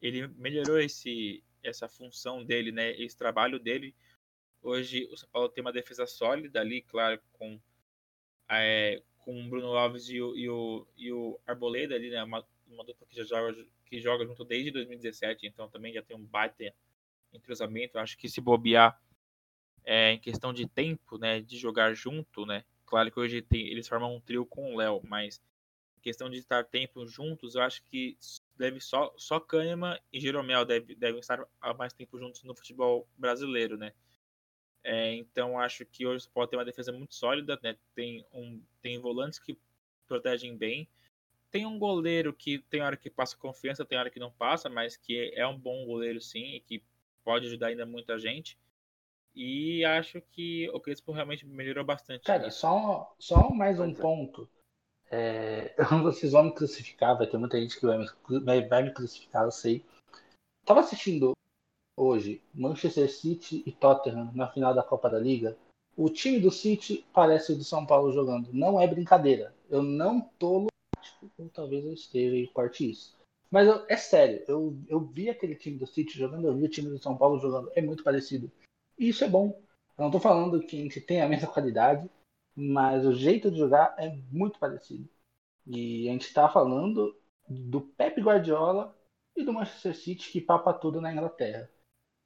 [0.00, 3.94] Ele melhorou esse, essa função dele, né, esse trabalho dele.
[4.62, 7.58] Hoje o São Paulo tem uma defesa sólida ali, claro, com,
[8.48, 12.46] é, com o Bruno Alves e o, e o, e o Arboleda ali, né, uma,
[12.68, 16.24] uma dupla que já joga que joga junto desde 2017, então também já tem um
[16.24, 16.72] baita
[17.32, 17.98] entrosamento.
[17.98, 19.02] Acho que se bobear
[19.82, 23.88] é, em questão de tempo, né, de jogar junto, né, claro que hoje tem, eles
[23.88, 25.42] formam um trio com o Léo, mas
[25.96, 28.16] em questão de estar tempo juntos, eu acho que
[28.56, 33.08] deve só só Kahneman e Jeromel devem, devem estar há mais tempo juntos no futebol
[33.18, 33.92] brasileiro, né?
[34.82, 37.76] É, então acho que hoje o pode ter uma defesa muito sólida, né?
[37.94, 39.58] Tem um tem volantes que
[40.06, 40.88] protegem bem,
[41.50, 44.96] tem um goleiro que tem hora que passa confiança, tem hora que não passa, mas
[44.96, 46.82] que é um bom goleiro sim e que
[47.24, 48.58] pode ajudar ainda muita gente.
[49.34, 52.24] E acho que o Crespo realmente melhorou bastante.
[52.24, 54.48] Cara, só, só mais um ponto.
[55.10, 59.44] É, vocês vão me crucificar, vai ter muita gente que vai me, vai me crucificar,
[59.44, 59.84] eu sei.
[60.64, 61.32] Tava assistindo
[61.96, 65.56] hoje Manchester City e Tottenham na final da Copa da Liga.
[65.96, 68.52] O time do City parece o do São Paulo jogando.
[68.52, 69.54] Não é brincadeira.
[69.68, 70.70] Eu não tô
[71.38, 73.18] ou talvez eu esteja e corte isso.
[73.50, 76.68] Mas eu, é sério, eu, eu vi aquele time do City jogando, eu vi o
[76.68, 78.50] time do São Paulo jogando, é muito parecido.
[78.98, 79.60] E isso é bom.
[79.98, 82.08] Eu não estou falando que a gente tem a mesma qualidade,
[82.54, 85.08] mas o jeito de jogar é muito parecido.
[85.66, 87.16] E a gente está falando
[87.48, 88.96] do Pep Guardiola
[89.36, 91.68] e do Manchester City que papa tudo na Inglaterra.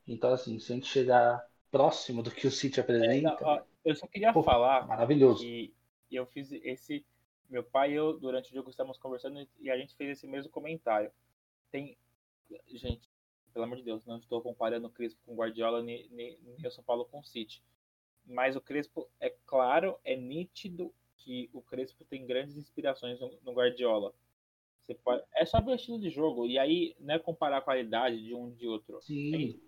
[0.06, 4.32] Então, assim, se a gente chegar próximo do que o City apresenta, eu só queria
[4.32, 5.42] Pô, falar maravilhoso.
[5.42, 5.74] que
[6.10, 7.04] eu fiz esse.
[7.48, 10.50] Meu pai e eu, durante o jogo, estávamos conversando e a gente fez esse mesmo
[10.50, 11.10] comentário.
[11.70, 11.96] Tem.
[12.68, 13.08] Gente,
[13.52, 16.66] pelo amor de Deus, não estou comparando o Crespo com o Guardiola nem, nem, nem
[16.66, 17.62] o São Paulo com o City.
[18.26, 23.52] Mas o Crespo, é claro, é nítido que o Crespo tem grandes inspirações no, no
[23.52, 24.14] Guardiola.
[24.86, 26.46] Você pode, é só ver o estilo de jogo.
[26.46, 29.00] E aí, não é comparar a qualidade de um de outro.
[29.02, 29.58] Sim.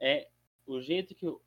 [0.00, 0.28] É, é
[0.66, 1.40] o jeito que o,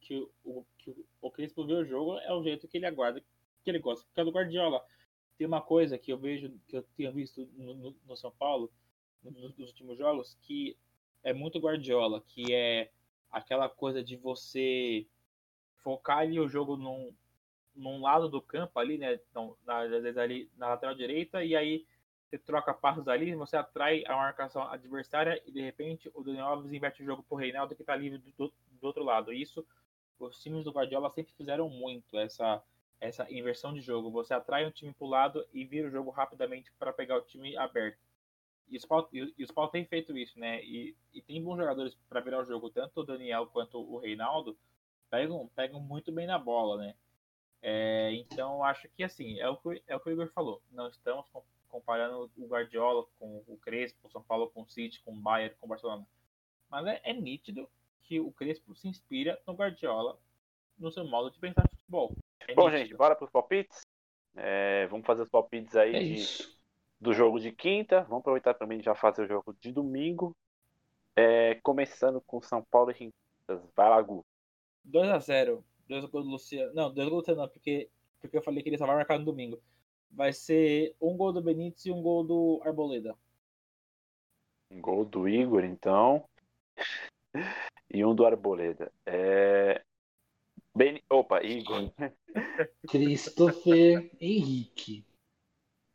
[0.00, 3.22] que, o, que o Crespo vê o jogo é o jeito que ele aguarda,
[3.62, 4.06] que ele gosta.
[4.06, 4.82] Porque é do Guardiola.
[5.36, 8.72] Tem uma coisa que eu vejo, que eu tenho visto no, no, no São Paulo,
[9.22, 10.76] nos, nos últimos jogos, que
[11.22, 12.90] é muito Guardiola, que é
[13.30, 15.06] aquela coisa de você
[15.82, 17.14] focar ali o jogo num,
[17.74, 19.20] num lado do campo ali, né?
[19.30, 21.86] Então, na, vezes ali na lateral direita, e aí
[22.28, 26.72] você troca passos ali, você atrai a marcação adversária e de repente o Daniel Alves
[26.72, 29.32] inverte o jogo pro Reinaldo que está livre do, do, outro lado.
[29.32, 29.66] Isso
[30.18, 32.62] os times do Guardiola sempre fizeram muito essa
[33.00, 34.10] essa inversão de jogo.
[34.10, 37.56] Você atrai um time pro lado e vira o jogo rapidamente para pegar o time
[37.56, 37.98] aberto.
[38.68, 40.62] E o Spal tem feito isso, né?
[40.62, 44.58] E, e tem bons jogadores para virar o jogo, tanto o Daniel quanto o Reinaldo
[45.08, 46.94] pegam, pegam muito bem na bola, né?
[47.62, 50.60] É, então acho que assim é o que, é o que o Igor falou.
[50.70, 51.26] Não estamos
[51.68, 55.54] comparando o Guardiola com o Crespo, o São Paulo com o City, com o Bayern,
[55.60, 56.06] com o Barcelona.
[56.70, 57.68] Mas é, é nítido
[58.02, 60.18] que o Crespo se inspira no Guardiola
[60.78, 62.14] no seu modo de pensar futebol.
[62.40, 62.78] É Bom, nítido.
[62.78, 63.82] gente, bora para os palpites.
[64.34, 66.26] É, vamos fazer os palpites aí é de,
[67.00, 68.02] do jogo de quinta.
[68.02, 70.34] Vamos aproveitar também já fazer o jogo de domingo.
[71.16, 73.70] É, começando com São Paulo e Rintas.
[73.74, 74.24] Vai lá, Gu.
[74.86, 75.62] 2x0.
[75.88, 76.74] Dois gols do Luciano.
[76.74, 77.90] Não, dois gols do Luciano, não, porque,
[78.20, 79.60] porque eu falei que ele só vai marcar no domingo
[80.10, 83.16] vai ser um gol do Benítez e um gol do Arboleda.
[84.70, 86.24] Um gol do Igor, então.
[87.90, 88.92] e um do Arboleda.
[89.06, 89.82] É...
[90.74, 91.02] Ben...
[91.10, 91.90] Opa, Igor.
[92.88, 95.04] Christopher Henrique.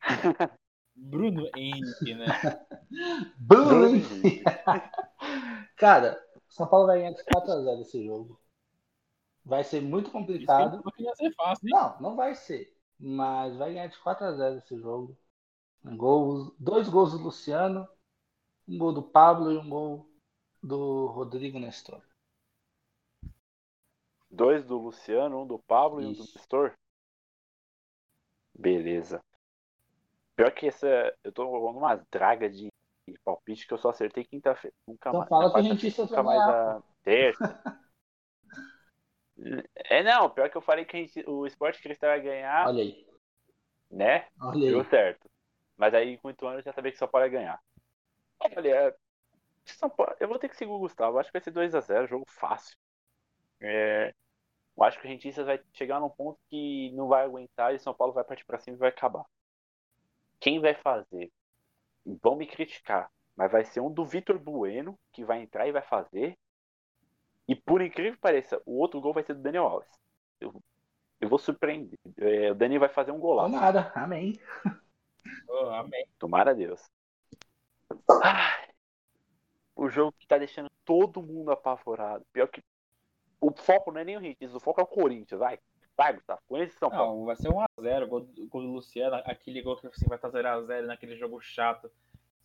[0.96, 2.26] Bruno Henrique, né?
[3.38, 4.44] Bruno Henrique.
[5.76, 8.40] Cara, São Paulo vai ganhar de 4x0 esse jogo.
[9.46, 10.82] Vai ser muito complicado.
[10.88, 11.74] Isso não ser fácil, hein?
[11.74, 12.74] Não, não vai ser.
[13.00, 15.18] Mas vai ganhar de 4 a 0 esse jogo.
[15.84, 17.88] Um gol, dois gols do Luciano,
[18.68, 20.10] um gol do Pablo e um gol
[20.62, 22.02] do Rodrigo Nestor.
[24.32, 26.10] Dois do Luciano, um do Pablo Isso.
[26.10, 26.74] e um do Nestor?
[28.58, 29.22] Beleza.
[30.36, 30.88] Pior que essa.
[31.24, 32.70] Eu tô numa draga de
[33.24, 34.76] palpite que eu só acertei quinta-feira.
[34.88, 35.30] Nunca então mais.
[35.30, 37.80] Fala que a gente nunca mais a terça.
[39.90, 42.68] É, não, pior que eu falei que gente, o Sport Cristal ia ganhar.
[42.68, 43.08] Olha aí.
[43.90, 44.28] Né?
[44.40, 45.30] Olha Deu certo.
[45.78, 47.60] Mas aí, com oito anos, eu já sabia que só pode ganhar.
[48.40, 48.96] Olha, é,
[49.66, 51.18] São Paulo, eu vou ter que seguir o Gustavo.
[51.18, 52.78] Acho que vai ser 2x0, jogo fácil.
[53.60, 54.14] É,
[54.76, 57.94] eu acho que o Rentistas vai chegar num ponto que não vai aguentar e São
[57.94, 59.24] Paulo vai partir para cima e vai acabar.
[60.40, 61.32] Quem vai fazer?
[62.22, 65.82] Vão me criticar, mas vai ser um do Vitor Bueno que vai entrar e vai
[65.82, 66.38] fazer.
[67.48, 69.90] E por incrível que pareça, o outro gol vai ser do Daniel Alves.
[70.40, 70.54] Eu,
[71.20, 71.98] eu vou surpreender.
[72.18, 73.54] É, o Dani vai fazer um golaço.
[73.54, 74.40] Tomara, amém.
[75.48, 76.06] Oh, amém.
[76.20, 76.82] Tomara a Deus.
[78.24, 78.68] Ah,
[79.76, 82.26] o jogo que tá deixando todo mundo apavorado.
[82.32, 82.62] Pior que.
[83.40, 85.40] O foco não é nem o Corinthians, o foco é o Corinthians.
[85.40, 85.60] Vai,
[85.98, 86.42] vai, Gustavo.
[86.48, 87.20] Conhece São Paulo.
[87.20, 88.08] Não, vai ser 1x0.
[88.08, 91.92] Gol, gol do Luciano, aquele gol que assim, vai estar 0x0 naquele jogo chato.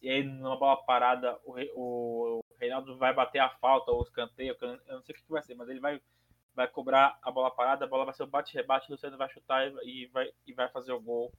[0.02, 4.94] E aí, numa bola parada, o, o, Reinaldo vai bater a falta ou escanteio, eu
[4.94, 6.00] não sei o que vai ser, mas ele vai,
[6.54, 9.66] vai cobrar a bola parada, a bola vai ser o bate-rebate, o Luciano vai chutar
[9.84, 11.32] e vai, e vai fazer o gol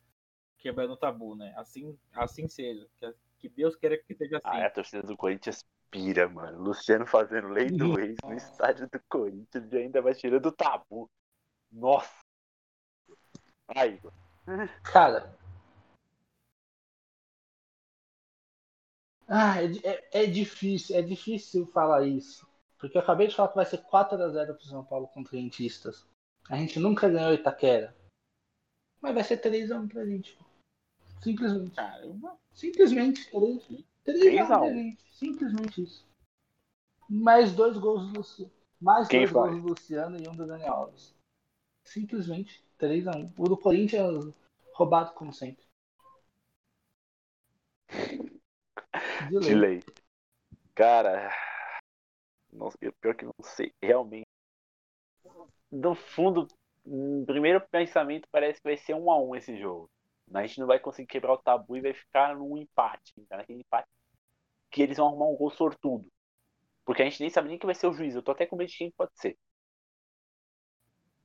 [0.58, 1.54] quebrando o tabu, né?
[1.58, 2.88] Assim, assim seja.
[2.98, 4.48] Que, que Deus queira que seja assim.
[4.48, 6.62] Ah, é, a torcida do Corinthians pira, mano.
[6.62, 11.10] Luciano fazendo lei do ex no estádio do Corinthians e ainda vai tirando o tabu.
[11.72, 12.20] Nossa!
[13.76, 14.00] Aí.
[14.84, 15.38] Cara,
[19.32, 22.48] Ah, é, é, é, difícil, é difícil falar isso.
[22.80, 26.08] Porque eu acabei de falar que vai ser 4x0 pro São Paulo contra os rentistas.
[26.50, 27.96] A gente nunca ganhou Itaquera.
[29.00, 30.36] Mas vai ser 3x1 pra gente.
[31.22, 31.76] Simplesmente.
[31.76, 32.38] Caramba.
[32.54, 35.14] Simplesmente 3x1 pra gente.
[35.14, 36.08] Simplesmente isso.
[37.08, 38.52] Mais dois gols do Luciano.
[38.82, 41.16] Mais Quem dois gols do Luciano e um do Daniel Alves.
[41.86, 43.32] Simplesmente 3x1.
[43.38, 44.34] O do Corinthians
[44.74, 45.69] roubado como sempre.
[49.30, 49.50] De lei.
[49.50, 49.84] De lei.
[50.74, 51.32] Cara,
[52.52, 52.70] não,
[53.02, 54.28] pior que não sei, realmente.
[55.72, 56.48] No fundo,
[56.86, 59.90] no primeiro pensamento parece que vai ser um a um esse jogo.
[60.34, 63.14] A gente não vai conseguir quebrar o tabu e vai ficar num empate.
[63.30, 63.88] Naquele empate
[64.70, 66.08] que eles vão arrumar um gol sortudo.
[66.86, 68.16] Porque a gente nem sabe nem que vai ser o juiz.
[68.16, 69.38] Eu tô até com medo de quem pode ser.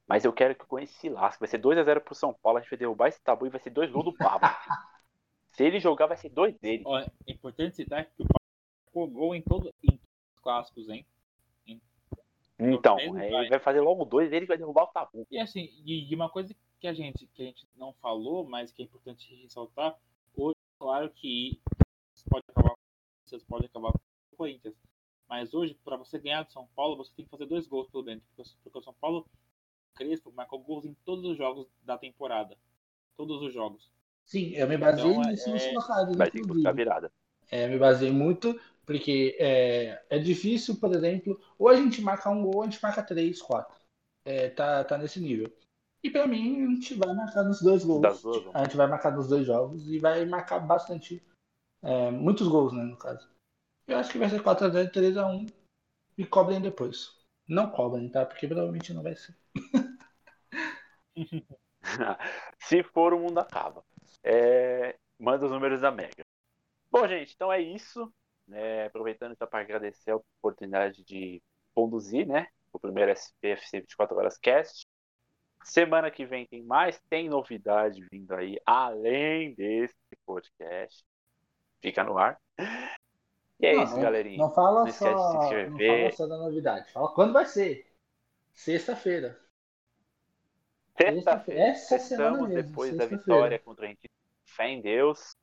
[0.06, 1.40] Mas eu quero que com esse lasque.
[1.40, 2.58] Vai ser 2x0 pro São Paulo.
[2.58, 4.48] A gente vai derrubar esse tabu e vai ser dois gols do Pablo.
[5.54, 6.82] Se ele jogar, vai ser dois dele.
[6.84, 10.02] Ó, é importante citar que o Pablo ficou gol em, todo, em todos
[10.34, 11.06] os clássicos, hein?
[12.58, 13.48] Então, ele vai.
[13.48, 15.26] vai fazer logo dois ele vai derrubar o tabu.
[15.30, 18.70] E assim, e, e, uma coisa que a gente que a gente não falou, mas
[18.72, 19.98] que é importante ressaltar,
[20.36, 21.60] hoje, claro que
[22.28, 22.74] pode acabar,
[23.26, 23.98] vocês podem acabar com
[24.32, 24.74] o Corinthians.
[25.28, 28.04] Mas hoje, para você ganhar do São Paulo, você tem que fazer dois gols pelo
[28.04, 28.24] dentro.
[28.34, 29.26] Porque, porque o São Paulo
[29.94, 32.58] Crespo marcou gols em todos os jogos da temporada.
[33.16, 33.90] Todos os jogos.
[34.24, 35.52] Sim, eu me baseei então, nisso é...
[35.52, 36.16] nos colocados.
[36.16, 37.12] Vai ter que buscar virada.
[37.50, 42.42] É, me baseei muito, porque é, é difícil, por exemplo, ou a gente marca um
[42.42, 43.78] gol, ou a gente marca três, quatro.
[44.24, 45.52] É, tá, tá nesse nível.
[46.02, 48.22] E para mim, a gente vai marcar nos dois gols.
[48.22, 51.22] Duas, a gente vai marcar nos dois jogos e vai marcar bastante.
[51.82, 53.28] É, muitos gols, né, no caso.
[53.86, 55.52] Eu acho que vai ser 4x0, 3x1
[56.16, 57.22] e cobrem depois.
[57.46, 58.24] Não cobrem, tá?
[58.24, 59.36] Porque provavelmente não vai ser.
[62.58, 63.84] Se for, o mundo acaba.
[64.24, 64.96] É...
[65.18, 66.24] Manda os números da Mega.
[66.90, 68.12] Bom, gente, então é isso.
[68.52, 71.42] É, aproveitando então para agradecer a oportunidade de
[71.74, 72.48] conduzir, né?
[72.72, 74.86] O primeiro SPFC 24 Horas Cast.
[75.62, 79.94] Semana que vem tem mais, tem novidade vindo aí, além desse
[80.26, 81.04] podcast.
[81.80, 82.38] Fica no ar.
[83.60, 84.38] E é não, isso, galerinha.
[84.38, 86.92] Não fala, não só, não fala só da novidade.
[86.92, 87.90] Fala quando vai ser.
[88.52, 89.40] Sexta-feira.
[90.96, 91.60] Sexta-feira.
[91.60, 94.10] Essa semana mesmo, depois da vitória contra a gente.
[94.44, 95.36] Fé em Deus.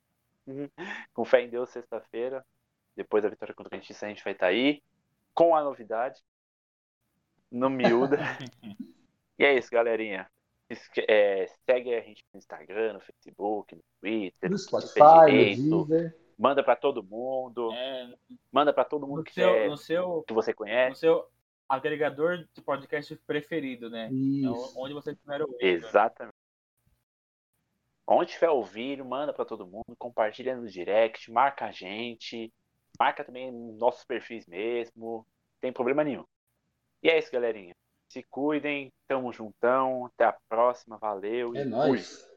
[0.46, 0.68] Uhum.
[1.12, 2.44] Com fé em Deus, sexta-feira.
[2.96, 4.82] Depois da vitória contra a gente, a gente vai estar tá aí.
[5.34, 6.20] Com a novidade.
[7.50, 8.18] No miúda.
[9.38, 10.30] e é isso, galerinha.
[11.06, 16.16] É, segue a gente no Instagram, no Facebook, no Twitter, no Spotify, no Deezer.
[16.38, 17.70] Manda para todo mundo.
[17.72, 18.14] É,
[18.50, 20.90] manda para todo mundo que, seu, quer, no seu, que você conhece.
[20.90, 21.28] No seu
[21.68, 24.10] agregador de podcast preferido, né?
[24.12, 24.74] Isso.
[24.76, 25.60] onde você estiver ouvindo.
[25.60, 26.34] Exatamente.
[28.06, 32.52] Onde estiver ouvindo, manda para todo mundo, compartilha no direct, marca a gente,
[32.98, 35.26] marca também nossos perfis mesmo,
[35.60, 36.24] tem problema nenhum.
[37.02, 37.74] E é isso, galerinha.
[38.08, 42.28] Se cuidem, tamo juntão, até a próxima, valeu é nóis.